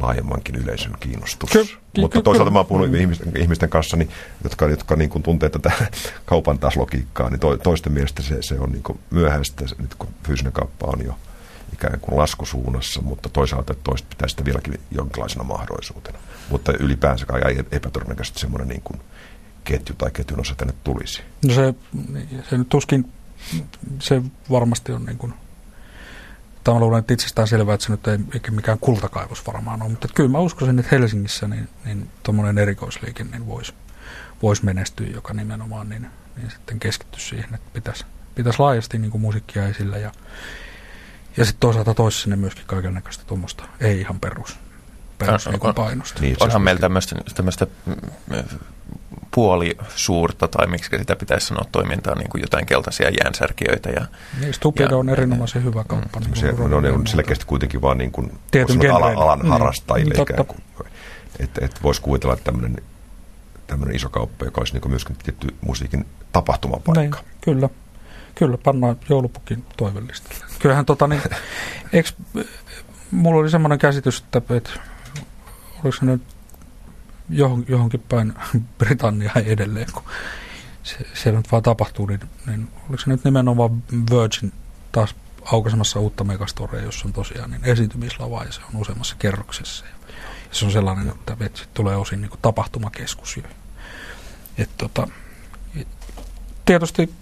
[0.00, 1.50] laajemmankin yleisön kiinnostus.
[1.50, 1.66] Ky-
[1.98, 2.94] Mutta toisaalta mä oon puhunut mm.
[2.94, 4.10] ihmisten, ihmisten kanssa, niin,
[4.44, 5.72] jotka, jotka niin kuin tuntee tätä
[6.26, 10.08] kaupan taas logiikkaa, niin to, toisten mielestä se, se on niin kuin myöhäistä, nyt kun
[10.24, 11.14] fyysinen kauppa on jo
[11.72, 16.18] ikään kuin laskusuunnassa, mutta toisaalta toista pitää sitä vieläkin jonkinlaisena mahdollisuutena.
[16.50, 19.00] Mutta ylipäänsä kai epätodennäköisesti semmoinen niin kuin
[19.64, 21.22] ketju tai ketjun osa tänne tulisi.
[21.46, 21.74] No se,
[22.50, 23.12] se nyt tuskin,
[23.98, 25.34] se varmasti on niin kuin–
[26.66, 29.90] tai mä luulen, että itsestään selvää, että se nyt ei eikä mikään kultakaivos varmaan ole,
[29.90, 33.74] mutta kyllä mä uskoisin, että Helsingissä niin, niin tuommoinen erikoisliike niin voisi
[34.42, 39.20] vois menestyä, joka nimenomaan niin, niin sitten keskittyy siihen, että pitäisi, pitäisi laajasti niin kuin
[39.20, 40.12] musiikkia esillä ja,
[41.36, 44.58] ja sitten toisaalta toisi sinne myöskin kaiken näköistä tuommoista ei ihan perus,
[45.18, 46.20] perus niin painosta.
[46.20, 47.94] Niin, onhan meillä tämmöistä, tämmöistä mm,
[49.36, 53.90] puoli suurta, tai miksi sitä pitäisi sanoa toimintaa, niin kuin jotain keltaisia jäänsärkiöitä.
[53.90, 54.06] Ja,
[54.40, 56.20] niin, Stupido on erinomaisen hyvä kauppa.
[56.20, 58.38] Mm, niin se, on, on selkeästi kuitenkin vaan niin kuin,
[58.92, 60.60] alan, alan niin, harrastajille niin, ikään kuin.
[61.38, 62.76] Että et voisi kuvitella, että tämmöinen,
[63.66, 67.18] tämmöinen iso kauppa, joka olisi niin myöskin tietty musiikin tapahtumapaikka.
[67.20, 67.68] Niin, kyllä.
[68.34, 70.30] Kyllä, pannaan joulupukin toivellista.
[70.58, 71.22] Kyllähän tota niin,
[71.92, 72.08] eikö,
[73.10, 74.70] mulla oli semmoinen käsitys, että, että
[75.84, 76.22] oliko se nyt
[77.28, 78.34] johon, johonkin päin
[78.78, 80.02] Britanniaan edelleen, kun
[80.82, 84.52] se, siellä nyt vaan tapahtuu, niin, niin oliko se nyt nimenomaan Virgin
[84.92, 85.14] taas
[85.52, 89.84] aukaisemassa uutta megastorea, jossa on tosiaan niin esiintymislava ja se on useammassa kerroksessa.
[89.84, 89.92] Ja,
[90.48, 93.40] ja se on sellainen, että, että tulee osin niin kuin tapahtumakeskus.
[94.58, 95.08] Et, tota,
[96.64, 97.14] tietysti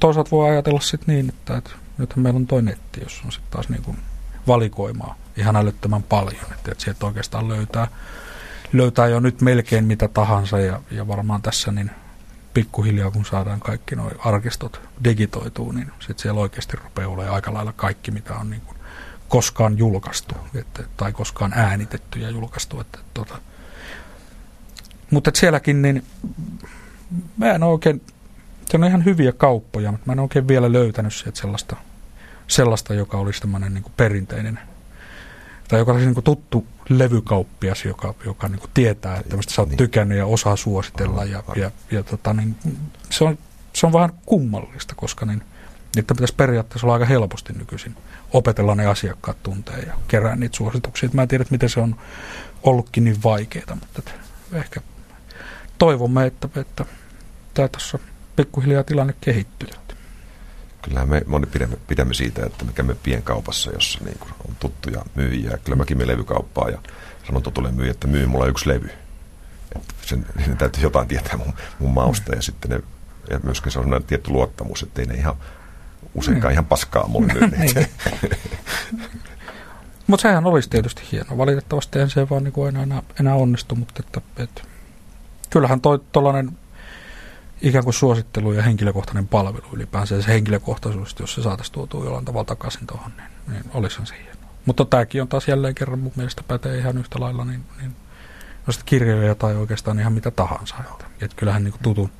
[0.00, 3.50] toisaalta voi ajatella sitten niin, että, että nythän meillä on toi netti, jossa on sitten
[3.50, 3.98] taas niin kuin
[4.46, 7.88] valikoimaa ihan älyttömän paljon, että, että sieltä oikeastaan löytää
[8.72, 11.90] löytää jo nyt melkein mitä tahansa ja, ja varmaan tässä niin
[12.54, 17.72] pikkuhiljaa kun saadaan kaikki nuo arkistot digitoituu, niin sitten siellä oikeasti rupeaa olemaan aika lailla
[17.72, 18.76] kaikki, mitä on niin kuin
[19.28, 22.80] koskaan julkaistu että, tai koskaan äänitetty ja julkaistu.
[22.80, 23.38] Että, tota.
[25.10, 26.04] Mutta sielläkin niin
[27.36, 28.02] mä en oikein,
[28.70, 31.76] se on ihan hyviä kauppoja, mutta mä en oikein vielä löytänyt sieltä sellaista,
[32.46, 34.58] sellaista joka olisi tämmöinen niin perinteinen
[35.68, 39.78] tai joka olisi niin tuttu levykauppias, joka, joka niin tietää, että tämmöistä sä oot niin.
[39.78, 41.24] tykännyt ja osaa suositella.
[41.24, 42.56] Ja, ja, ja tota, niin,
[43.10, 43.38] se, on,
[43.72, 45.42] se on vähän kummallista, koska niin,
[45.96, 47.96] niitä pitäisi periaatteessa olla aika helposti nykyisin
[48.32, 51.08] opetella ne asiakkaat tuntee ja kerää niitä suosituksia.
[51.12, 51.96] Mä en tiedä, miten se on
[52.62, 54.10] ollutkin niin vaikeaa, mutta että
[54.52, 54.80] ehkä
[55.78, 56.84] toivomme, että, että
[57.54, 57.98] tämä tuossa
[58.36, 59.68] pikkuhiljaa tilanne kehittyy.
[60.86, 65.04] Kyllähän me moni pidämme, pidämme siitä, että me käymme pienkaupassa, jossa niin kuin on tuttuja
[65.14, 65.58] myyjiä.
[65.64, 66.78] Kyllä mäkin menen levykauppaan ja
[67.26, 68.90] sanon tutulle myyjä, että myy mulla yksi levy.
[70.02, 72.80] sen, sen täytyy jotain tietää mun, mun mausta ja sitten ne,
[73.30, 75.36] ja myöskin se on tietty luottamus, että ei ne ihan
[76.14, 76.54] useinkaan mm.
[76.54, 77.74] ihan paskaa mulle myyneet.
[80.06, 81.38] Mutta sehän olisi tietysti hieno.
[81.38, 84.62] Valitettavasti en se vaan niin enää, enää, enää onnistu, mutta että, että
[85.50, 85.80] kyllähän
[86.12, 86.58] tuollainen
[87.68, 92.44] ikään kuin suosittelu ja henkilökohtainen palvelu ylipäänsä se henkilökohtaisuus, jos se saataisiin tuotua jollain tavalla
[92.44, 94.36] takaisin tuohon, niin, niin olisihan hieno.
[94.64, 97.96] Mutta tämäkin on taas jälleen kerran mun mielestä pätee ihan yhtä lailla niin, niin
[98.66, 100.74] no kirjoja tai oikeastaan ihan mitä tahansa.
[100.80, 102.10] Että, että kyllähän niin tutun,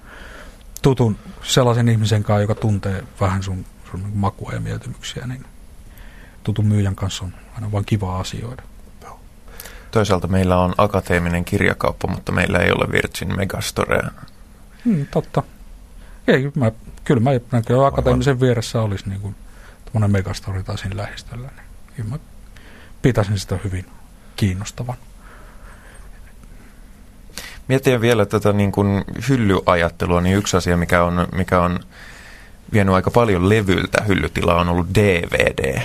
[0.83, 5.45] tutun sellaisen ihmisen kanssa, joka tuntee vähän sun, sun niin makua ja mieltymyksiä, niin
[6.43, 8.63] tutun myyjän kanssa on aina vain kiva asioida.
[9.91, 14.11] Toisaalta meillä on akateeminen kirjakauppa, mutta meillä ei ole Virgin Megastorea.
[14.87, 15.43] Hmm, totta.
[16.29, 16.73] Ei, mä,
[17.05, 19.35] kyllä mä näkö, akateemisen vieressä olisi niin kuin
[20.09, 21.49] megastore tai siinä lähistöllä.
[21.57, 22.19] Niin kyllä mä
[23.03, 23.87] pitäisin sitä hyvin
[24.37, 24.97] kiinnostavan.
[27.69, 31.81] Mietin vielä tätä niin kuin hyllyajattelua, niin yksi asia, mikä on, mikä on
[32.73, 35.83] vienyt aika paljon levyltä hyllytilaa, on ollut DVD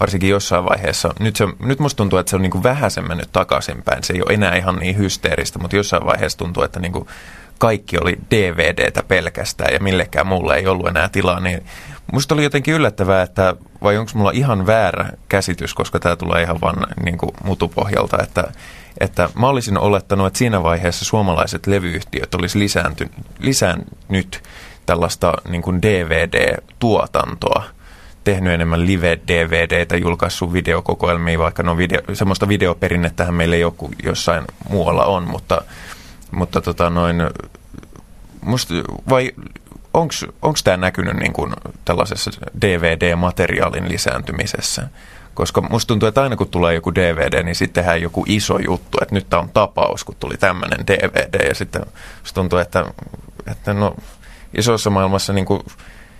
[0.00, 1.14] varsinkin jossain vaiheessa.
[1.20, 4.04] Nyt, se, nyt musta tuntuu, että se on niin kuin vähäsen mennyt takaisinpäin.
[4.04, 7.08] Se ei ole enää ihan niin hysteeristä, mutta jossain vaiheessa tuntuu, että niin kuin
[7.58, 11.40] kaikki oli DVDtä pelkästään ja millekään mulle ei ollut enää tilaa.
[11.40, 11.66] Niin
[12.12, 16.60] musta oli jotenkin yllättävää, että vai onko mulla ihan väärä käsitys, koska tämä tulee ihan
[16.60, 18.52] vaan niin kuin mutupohjalta, että,
[19.00, 22.58] että mä olisin olettanut, että siinä vaiheessa suomalaiset levyyhtiöt olisi
[23.38, 24.42] lisännyt
[24.86, 27.62] tällaista niin kuin DVD-tuotantoa–
[28.24, 35.28] tehnyt enemmän live-DVDtä, julkaissut videokokoelmia, vaikka no video, semmoista videoperinnettähän meillä joku jossain muualla on,
[35.28, 35.62] mutta,
[36.34, 37.16] mutta tota noin,
[38.40, 38.74] musta,
[39.08, 39.32] vai
[39.94, 41.52] onko tämä näkynyt niin kuin
[41.84, 44.88] tällaisessa DVD-materiaalin lisääntymisessä?
[45.34, 49.14] Koska musta tuntuu, että aina kun tulee joku DVD, niin sitten joku iso juttu, että
[49.14, 51.48] nyt tämä on tapaus, kun tuli tämmöinen DVD.
[51.48, 51.82] Ja sitten
[52.20, 52.84] musta tuntuu, että,
[53.46, 53.96] että no,
[54.58, 55.62] isossa maailmassa niin kuin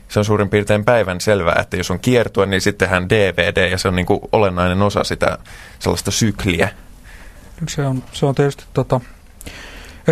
[0.08, 3.88] se on suurin piirtein päivän selvää, että jos on kiertue, niin sittenhän DVD ja se
[3.88, 5.38] on niin kuin olennainen osa sitä
[5.78, 6.68] sellaista sykliä.
[7.68, 9.00] Se on, se on tietysti, tota,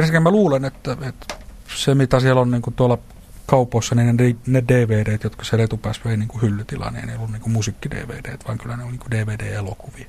[0.01, 1.35] ensinnäkin mä luulen, että, että
[1.77, 2.99] se mitä siellä on niin kuin tuolla
[3.47, 7.33] kaupoissa, niin ne, ne DVD, jotka siellä etupäässä vei niin kuin hyllytilaan, niin ei ollut
[7.33, 10.07] niin musiikki-DVD, vaan kyllä ne on niin DVD-elokuvia.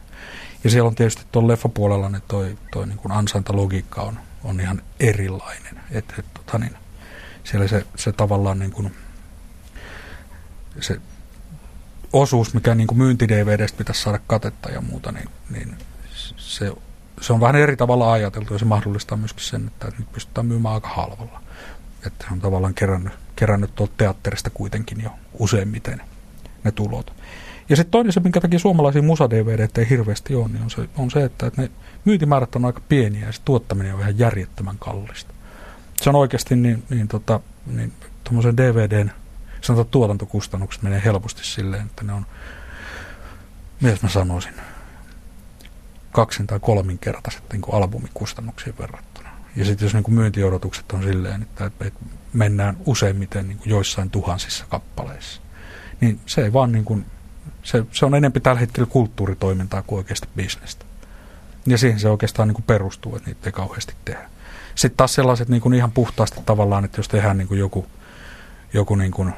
[0.64, 4.82] Ja siellä on tietysti tuolla leffapuolella ne toi, toi niin kuin ansaintalogiikka on, on ihan
[5.00, 5.80] erilainen.
[5.92, 6.76] Et, et, tota niin,
[7.44, 8.96] siellä se, se tavallaan niin kuin,
[10.80, 11.02] se
[12.14, 15.78] osuus, mikä niin kuin myynti-DVDstä pitäisi saada katetta ja muuta, niin, niin
[16.38, 16.72] se,
[17.22, 20.76] se on vähän eri tavalla ajateltu ja se mahdollistaa myöskin sen, että nyt pystytään myymään
[20.76, 21.42] aika halvalla.
[22.08, 26.02] Että on tavallaan kerännyt, kerännyt tuolta teatterista kuitenkin jo useimmiten
[26.64, 27.14] ne tulot.
[27.70, 31.12] Ja sitten toinen se, minkä takia suomalaisia musa-DVD ei hirveästi ole, niin on se, on
[31.12, 31.72] se että, että ne
[32.06, 35.34] myyntimäärät on aika pieniä ja se tuottaminen on ihan järjettömän kallista.
[36.02, 37.94] Se on oikeasti niin, niin, tota, niin
[38.58, 39.12] DVDn
[39.62, 42.26] sanotaan tuotantokustannukset menee helposti silleen, että ne on,
[43.82, 44.54] mitä mä sanoisin,
[46.14, 49.30] kaksin tai kolminkertaiset niin kuin albumikustannuksiin verrattuna.
[49.56, 52.00] Ja sitten jos niin kuin myyntiodotukset on silleen, että, että
[52.34, 55.42] mennään useimmiten niin kuin joissain tuhansissa kappaleissa,
[56.02, 57.06] niin se ei vaan niin kuin,
[57.64, 60.86] se, se on enemmän tällä hetkellä kulttuuritoimintaa kuin oikeasti bisnestä.
[61.66, 64.30] Ja siihen se oikeastaan niin kuin perustuu, että niitä ei kauheasti tehdä.
[64.76, 67.86] Sitten taas sellaiset niin kuin ihan puhtaasti tavallaan, että jos tehdään niin kuin joku,
[68.74, 69.34] joku niin kuin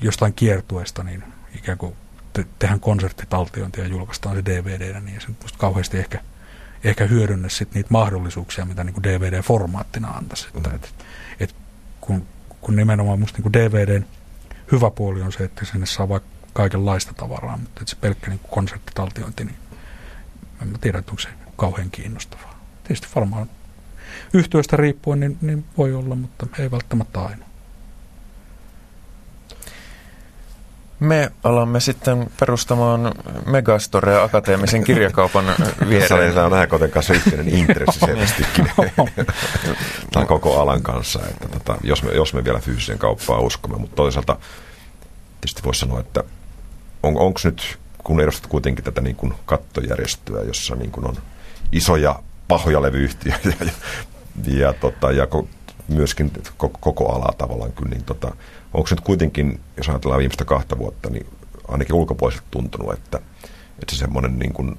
[0.00, 1.96] jostain kiertueesta, niin ikään kuin
[2.36, 6.20] te, tehdään konserttitaltiointia ja julkaistaan se DVD, niin se nyt kauheasti ehkä,
[6.84, 10.48] ehkä hyödynnä sit niitä mahdollisuuksia, mitä niin kuin DVD-formaattina antaisi.
[10.52, 10.58] Mm.
[10.58, 10.94] Että, et,
[11.40, 11.54] et,
[12.00, 12.26] kun,
[12.60, 14.06] kun nimenomaan musta niin DVDn
[14.72, 18.40] hyvä puoli on se, että sinne saa vaikka kaikenlaista tavaraa, mutta että se pelkkä niin
[18.50, 19.56] konserttitaltiointi, niin
[20.62, 22.60] en mä tiedä, onko se kauhean kiinnostavaa.
[22.84, 23.50] Tietysti varmaan
[24.32, 27.46] yhtiöstä riippuen niin, niin voi olla, mutta ei välttämättä aina.
[31.00, 33.14] Me alamme sitten perustamaan
[33.46, 35.44] Megastorea akateemisen kirjakaupan
[35.88, 36.34] viereen.
[36.34, 38.70] Tämä on Ääkoten kanssa yhteinen intressi selvästikin.
[40.12, 43.96] Tämä koko alan kanssa, että tota, jos, me, jos me vielä fyysisen kauppaa uskomme, mutta
[43.96, 44.36] toisaalta
[45.40, 46.24] tietysti voisi sanoa, että
[47.02, 51.16] on, onko nyt, kun edustat kuitenkin tätä niin kuin kattojärjestöä, jossa niin kuin on
[51.72, 53.72] isoja pahoja levyyhtiöitä ja, ja,
[54.58, 55.26] ja, tota, ja
[55.88, 58.36] myöskin koko, koko alaa tavallaan kyllä, niin tota,
[58.74, 61.26] onko nyt kuitenkin, jos ajatellaan viimeistä kahta vuotta, niin
[61.68, 63.18] ainakin ulkopuoliset tuntunut, että,
[63.82, 64.78] että se semmoinen niin kuin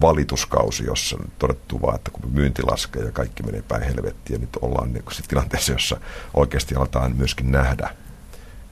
[0.00, 4.40] valituskausi, jossa on todettu vaan, että kun myynti laskee ja kaikki menee päin helvettiin, ja
[4.40, 6.00] nyt ollaan niin kuin tilanteessa, jossa
[6.34, 7.90] oikeasti aletaan myöskin nähdä,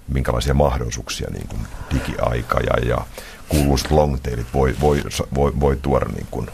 [0.08, 1.60] minkälaisia mahdollisuuksia niin kuin
[1.94, 3.06] digiaika ja, ja
[3.48, 5.02] kuuluiset longtailit voi, voi,
[5.34, 6.50] voi, voi tuoda niin kuin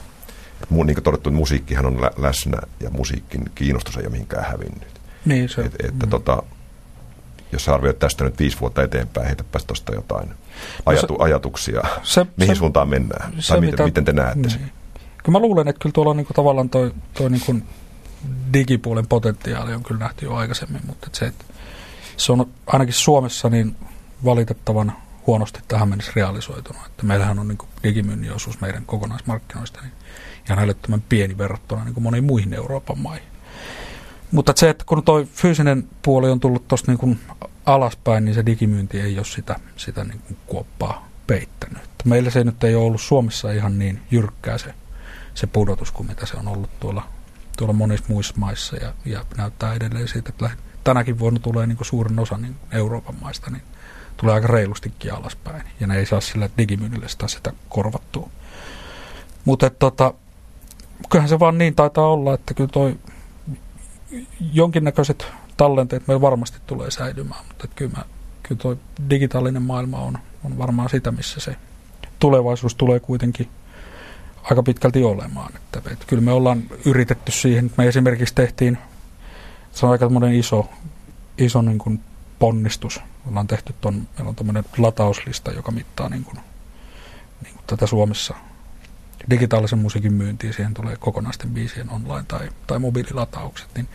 [0.70, 4.93] Niin kuin todettu, musiikkihan on lä- läsnä ja musiikin kiinnostus ei ole mihinkään hävinnyt.
[5.24, 6.10] Niin se, Et, että mm.
[6.10, 6.42] tota,
[7.52, 10.30] jos sä arvioit tästä nyt viisi vuotta eteenpäin, heitäpäs tuosta jotain
[10.86, 14.12] ajatu, no se, ajatuksia, se, mihin se, suuntaan mennään, se, tai miten, mitä, miten te
[14.12, 14.50] näette niin.
[14.50, 14.72] sen.
[15.24, 17.64] Kyllä mä luulen, että kyllä tuolla on niin kuin tavallaan toi, toi niin kuin
[18.52, 21.44] digipuolen potentiaali on kyllä nähty jo aikaisemmin, mutta että se, että
[22.16, 23.76] se on ainakin Suomessa niin
[24.24, 24.92] valitettavan
[25.26, 26.86] huonosti tähän mennessä realisoitunut.
[26.86, 29.92] Että meillähän on niin digimyynnin osuus meidän kokonaismarkkinoista niin
[30.46, 33.33] ihan älyttömän pieni verrattuna niin kuin moniin muihin Euroopan maihin.
[34.34, 37.20] Mutta se, että kun tuo fyysinen puoli on tullut tuosta niin
[37.66, 41.82] alaspäin, niin se digimyynti ei ole sitä, sitä niin kuin kuoppaa peittänyt.
[42.04, 44.74] Meillä se nyt ei ole ollut Suomessa ihan niin jyrkkää se,
[45.34, 47.02] se pudotus kuin mitä se on ollut tuolla,
[47.58, 50.50] tuolla monissa muissa maissa ja, ja näyttää edelleen siitä, että
[50.84, 53.62] tänäkin vuonna tulee niin suurin osa niin Euroopan maista, niin
[54.16, 55.62] tulee aika reilustikin alaspäin.
[55.80, 58.28] Ja ne ei saa sillä digimyynnillä sitä, sitä korvattua.
[59.44, 60.14] Mutta tota,
[61.10, 62.96] kyllähän se vaan niin taitaa olla, että kyllä toi
[64.52, 68.04] jonkinnäköiset tallenteet meillä varmasti tulee säilymään, mutta kyllä, mä,
[68.42, 68.78] kyllä toi
[69.10, 71.56] digitaalinen maailma on, on varmaan sitä, missä se
[72.18, 73.48] tulevaisuus tulee kuitenkin
[74.42, 75.52] aika pitkälti olemaan.
[75.56, 78.78] Että, että kyllä me ollaan yritetty siihen, me esimerkiksi tehtiin,
[79.72, 80.68] se on aika iso,
[81.38, 82.00] iso niin kuin
[82.38, 82.98] ponnistus.
[82.98, 86.38] Me ollaan tehty ton, meillä on tämmöinen latauslista, joka mittaa niin kuin,
[87.42, 88.34] niin kuin tätä Suomessa
[89.30, 93.88] digitaalisen musiikin myyntiin, siihen tulee kokonaisten biisien online- tai, tai mobiililataukset, niin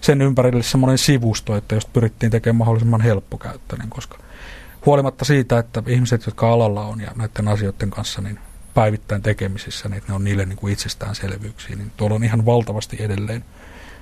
[0.00, 4.18] sen ympärille semmoinen sivusto, että jos pyrittiin tekemään mahdollisimman helppokäyttöinen, koska
[4.86, 8.38] huolimatta siitä, että ihmiset, jotka alalla on ja näiden asioiden kanssa, niin
[8.74, 13.44] päivittäin tekemisissä, niin ne on niille niin kuin itsestäänselvyyksiä, niin tuolla on ihan valtavasti edelleen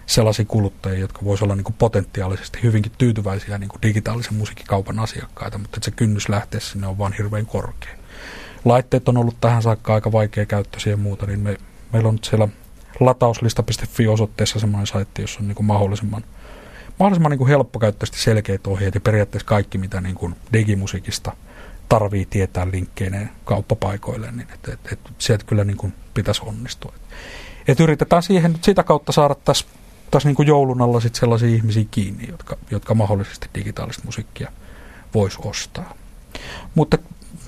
[0.07, 5.59] sellaisia kuluttajia, jotka voisivat olla niin kuin potentiaalisesti hyvinkin tyytyväisiä niin kuin digitaalisen musiikkikaupan asiakkaita,
[5.59, 7.95] mutta se kynnys lähteä sinne on vaan hirveän korkea.
[8.65, 11.57] Laitteet on ollut tähän saakka aika vaikea käyttöisiä ja muuta, niin me,
[11.93, 12.49] meillä on nyt siellä
[13.01, 16.25] latauslista.fi osoitteessa semmoinen saitti, jossa on niin kuin mahdollisimman,
[16.99, 21.33] mahdollisimman niin kuin helppokäyttöisesti selkeät ohjeet ja periaatteessa kaikki, mitä niin kuin digimusiikista
[21.89, 26.93] tarvii tietää linkkeineen kauppapaikoille, niin että et, et, sieltä kyllä niin kuin pitäisi onnistua.
[26.97, 27.03] Et,
[27.69, 29.67] et yritetään siihen nyt sitä kautta saada tässä
[30.15, 34.53] tässä niin joulun alla sit sellaisia ihmisiä kiinni, jotka, jotka mahdollisesti digitaalista musiikkia
[35.15, 35.95] voisi ostaa.
[36.75, 36.99] Mutta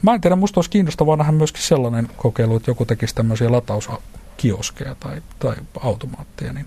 [0.03, 4.95] mä en tiedä, musta olisi kiinnostavaa nähdä myöskin sellainen kokeilu, että joku tekisi tämmöisiä latauskioskeja
[4.95, 6.67] tai, tai automaatteja niin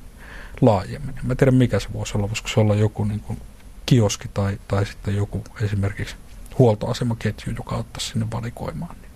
[0.62, 1.16] laajemmin.
[1.24, 2.28] Mä en tiedä, mikä se voisi olla.
[2.28, 3.42] Voisiko se olla joku niin kuin
[3.86, 6.16] kioski tai, tai sitten joku esimerkiksi
[6.60, 8.96] huoltoasemaketju, joka ottaisi sinne valikoimaan.
[9.02, 9.12] Niin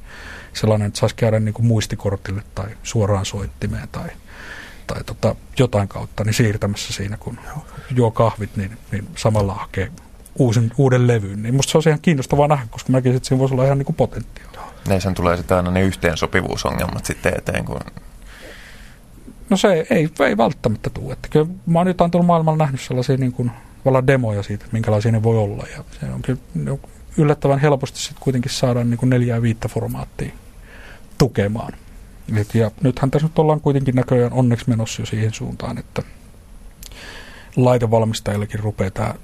[0.54, 4.10] sellainen, että saisi käydä niin kuin muistikortille tai suoraan soittimeen tai
[4.88, 7.40] tai tota, jotain kautta niin siirtämässä siinä, kun
[7.96, 9.92] juo kahvit, niin, niin samalla hakee
[10.40, 11.44] uusin, uuden levyn.
[11.44, 13.86] Niin musta se on ihan kiinnostavaa nähdä, koska mäkin että siinä voisi olla ihan niin
[13.86, 15.00] kuin potentiaalia.
[15.00, 17.80] Sen tulee sitten aina ne yhteensopivuusongelmat sitten eteen, kun
[19.50, 21.14] No se ei, ei välttämättä tule.
[21.14, 23.52] Että kyllä mä oon jotain tuolla maailmalla nähnyt sellaisia niin kuin,
[24.08, 25.64] demoja siitä, että minkälaisia ne voi olla.
[25.78, 26.40] Ja se on kyllä
[27.18, 30.34] yllättävän helposti sitten kuitenkin saadaan niin kuin neljää viittä formaattia
[31.18, 31.74] tukemaan.
[32.36, 36.04] Et, ja nythän tässä nyt ollaan kuitenkin näköjään onneksi menossa jo siihen suuntaan, että
[37.56, 39.16] laitevalmistajillakin rupeaa tämä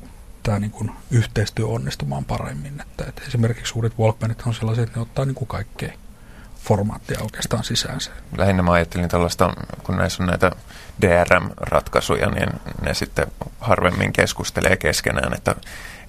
[0.50, 2.82] tämä niin kuin yhteistyö onnistumaan paremmin.
[2.82, 5.94] Että, että esimerkiksi uudet Walkmanit on sellaisia, että ne ottaa niin kuin kaikkea
[6.56, 8.12] formaattia oikeastaan sisäänsä.
[8.38, 10.52] Lähinnä mä ajattelin tällaista, kun näissä on näitä
[11.02, 12.50] DRM-ratkaisuja, niin
[12.82, 13.28] ne sitten
[13.60, 15.56] harvemmin keskustelee keskenään, että,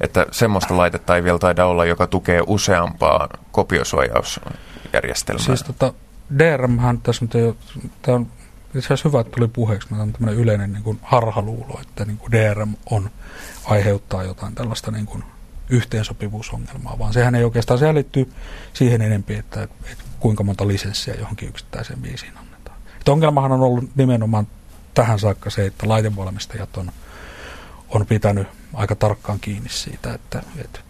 [0.01, 5.45] että semmoista laitetta ei vielä taida olla, joka tukee useampaa kopiosuojausjärjestelmää.
[5.45, 5.93] Siis tota,
[6.39, 7.55] DRM-hän tässä nyt ei ole,
[8.03, 8.27] tämä on
[8.75, 12.19] itse asiassa hyvä, että tuli puheeksi, mutta on tämmöinen yleinen niin kuin harhaluulo, että niin
[12.19, 13.11] kuin DRM on,
[13.65, 15.25] aiheuttaa jotain tällaista niin kuin
[15.69, 18.33] yhteensopivuusongelmaa, vaan sehän ei oikeastaan, se liittyy
[18.73, 22.79] siihen enempi, että, että kuinka monta lisenssiä johonkin yksittäiseen biisiin annetaan.
[22.99, 24.47] Että ongelmahan on ollut nimenomaan
[24.95, 26.93] tähän saakka se, että laitevalmistajat on,
[27.89, 30.81] on pitänyt aika tarkkaan kiinni siitä, että, että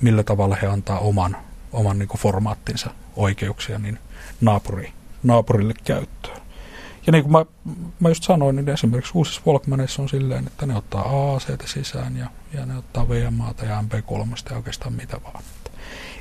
[0.00, 1.36] millä tavalla he antaa oman,
[1.72, 3.98] oman niin formaattinsa oikeuksia niin
[4.40, 4.92] naapuri,
[5.22, 6.21] naapurille käyttöön.
[7.06, 7.44] Ja niin kuin mä,
[8.00, 12.26] mä just sanoin, niin esimerkiksi uusissa Walkmaneissa on silleen, että ne ottaa AC sisään ja,
[12.54, 15.42] ja ne ottaa VMAta ja MP3 ja oikeastaan mitä vaan.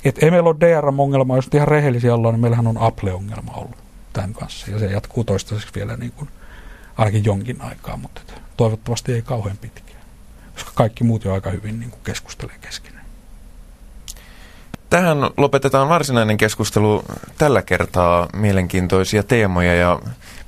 [0.03, 3.77] Et ei meillä ole DRM-ongelmaa, jos ihan rehellisiä ollaan, niin meillähän on Apple-ongelma ollut
[4.13, 4.71] tämän kanssa.
[4.71, 6.29] Ja se jatkuu toistaiseksi vielä niin kuin,
[6.97, 8.21] ainakin jonkin aikaa, mutta
[8.57, 10.01] toivottavasti ei kauhean pitkään.
[10.53, 13.05] Koska kaikki muut jo aika hyvin niin kuin keskustelee keskenään.
[14.89, 17.03] Tähän lopetetaan varsinainen keskustelu
[17.37, 19.99] tällä kertaa mielenkiintoisia teemoja ja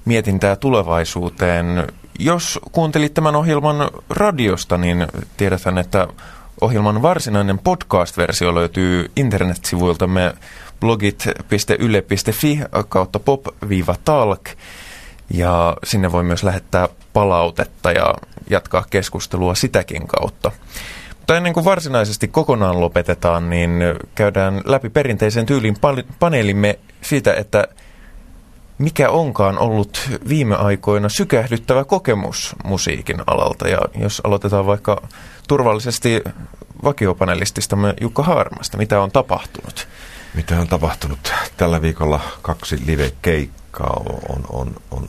[0.06, 1.88] mietintää tulevaisuuteen.
[2.20, 6.08] Jos kuuntelit tämän ohjelman radiosta, niin tiedetään, että
[6.62, 10.34] ohjelman varsinainen podcast-versio löytyy internetsivuiltamme
[10.80, 14.50] blogit.yle.fi kautta pop-talk.
[15.34, 18.14] Ja sinne voi myös lähettää palautetta ja
[18.50, 20.52] jatkaa keskustelua sitäkin kautta.
[21.18, 23.72] Mutta ennen kuin varsinaisesti kokonaan lopetetaan, niin
[24.16, 25.76] käydään läpi perinteisen tyylin
[26.20, 27.68] paneelimme siitä, että
[28.78, 33.68] mikä onkaan ollut viime aikoina sykähdyttävä kokemus musiikin alalta.
[33.68, 35.02] Ja jos aloitetaan vaikka
[35.48, 36.24] turvallisesti
[36.84, 39.88] vakiopanelististamme Jukka Haarmasta, mitä on tapahtunut?
[40.34, 41.34] Mitä on tapahtunut?
[41.58, 45.08] Tällä viikolla kaksi live-keikkaa on, on, on,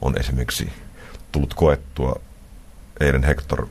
[0.00, 0.72] on esimerkiksi
[1.32, 2.20] tullut koettua.
[3.00, 3.66] Eilen Hector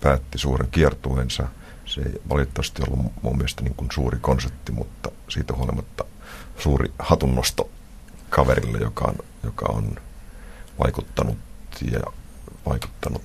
[0.00, 1.48] päätti suuren kiertueensa.
[1.86, 6.04] Se ei valitettavasti ollut mun mielestä niin kuin suuri konsertti, mutta siitä huolimatta
[6.58, 7.68] suuri hatunnosto
[8.30, 9.14] kaverille, joka on,
[9.44, 9.96] joka on
[10.84, 11.38] vaikuttanut
[11.92, 12.00] ja
[12.66, 13.22] vaikuttanut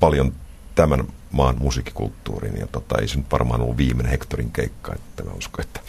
[0.00, 0.32] paljon
[0.74, 2.56] tämän maan musiikkikulttuuriin.
[2.56, 5.80] Ja tota, ei se nyt varmaan ollut viimeinen Hektorin keikka, että mä uskon, että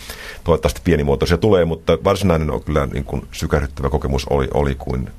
[0.43, 5.10] toivottavasti pienimuotoisia tulee, mutta varsinainen on kyllä niin kuin sykähdyttävä kokemus oli, oli kuin,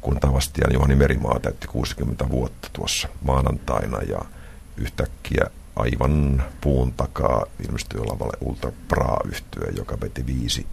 [0.00, 4.18] kun Tavastian Juhani Merimaa täytti 60 vuotta tuossa maanantaina ja
[4.76, 5.44] yhtäkkiä
[5.76, 10.66] aivan puun takaa ilmestyi lavalle Ultra bra yhtyö joka veti viisi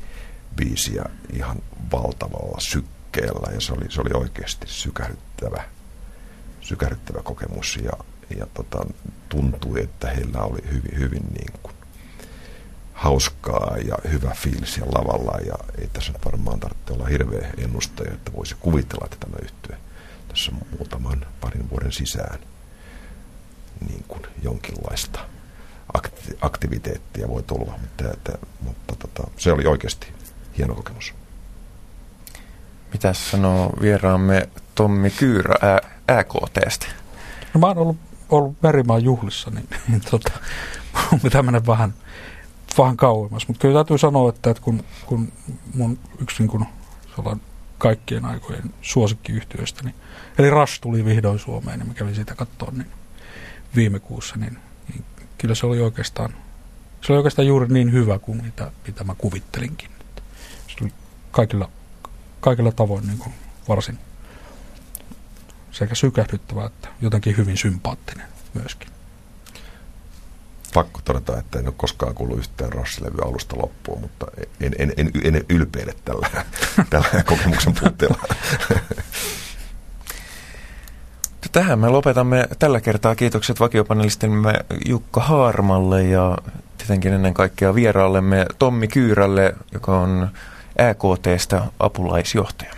[0.56, 1.58] biisiä ihan
[1.92, 5.64] valtavalla sykkeellä ja se oli, se oli oikeasti sykähdyttävä,
[6.62, 7.92] sykähdyttävä kokemus ja,
[8.38, 8.86] ja tota,
[9.30, 11.76] tuntui, että heillä oli hyvin, hyvin niin kuin
[12.94, 18.34] hauskaa ja hyvä fiilis siellä lavalla ja ei tässä varmaan tarvitse olla hirveä ennustaja, että
[18.34, 19.76] voisi kuvitella, että tämä yhtyö
[20.28, 22.40] tässä muutaman parin vuoden sisään
[23.88, 25.20] niin kuin jonkinlaista
[26.42, 30.08] aktiviteettia voi tulla, mutta, että, mutta tota, se oli oikeasti
[30.58, 31.14] hieno kokemus.
[32.94, 35.80] Mitä sanoo vieraamme Tommi Kyyrä ää,
[36.12, 36.86] ÄKTstä?
[37.54, 37.98] No mä oon ollut,
[38.30, 40.32] ollut Merimaan juhlissa, niin, niin tota,
[41.12, 41.94] mun pitää mennä vähän,
[42.78, 43.48] vähän kauemmas.
[43.48, 45.32] Mutta kyllä täytyy sanoa, että, että kun, kun
[45.74, 46.66] mun yksi niin kun,
[47.78, 49.96] kaikkien aikojen suosikkiyhtiöistä, niin,
[50.38, 52.92] eli Rush tuli vihdoin Suomeen, niin mä kävin sitä katsoa niin
[53.76, 54.58] viime kuussa, niin,
[54.90, 55.06] niin
[55.38, 56.34] kyllä se oli oikeastaan
[57.02, 59.90] se oli oikeastaan juuri niin hyvä kuin mitä, mitä mä kuvittelinkin
[61.32, 61.70] kaikilla,
[62.40, 63.34] kaikilla tavoin niin kuin
[63.70, 64.00] varsin
[65.72, 68.90] sekä sykähdyttävä että jotenkin hyvin sympaattinen myöskin.
[70.74, 74.26] Pakko todeta, että en ole koskaan kuullut yhtään Rush-levyä alusta loppuun, mutta
[74.62, 76.30] en, en, en, en ylpeile tällä,
[76.90, 78.18] tällä kokemuksen puutteella.
[81.52, 83.16] Tähän me lopetamme tällä kertaa.
[83.16, 84.54] Kiitokset vakiopanelistimme
[84.86, 86.38] Jukka Haarmalle ja
[86.78, 90.30] tietenkin ennen kaikkea vieraallemme Tommi Kyyrälle, joka on
[90.82, 92.72] ÄKTstä apulaisjohtaja.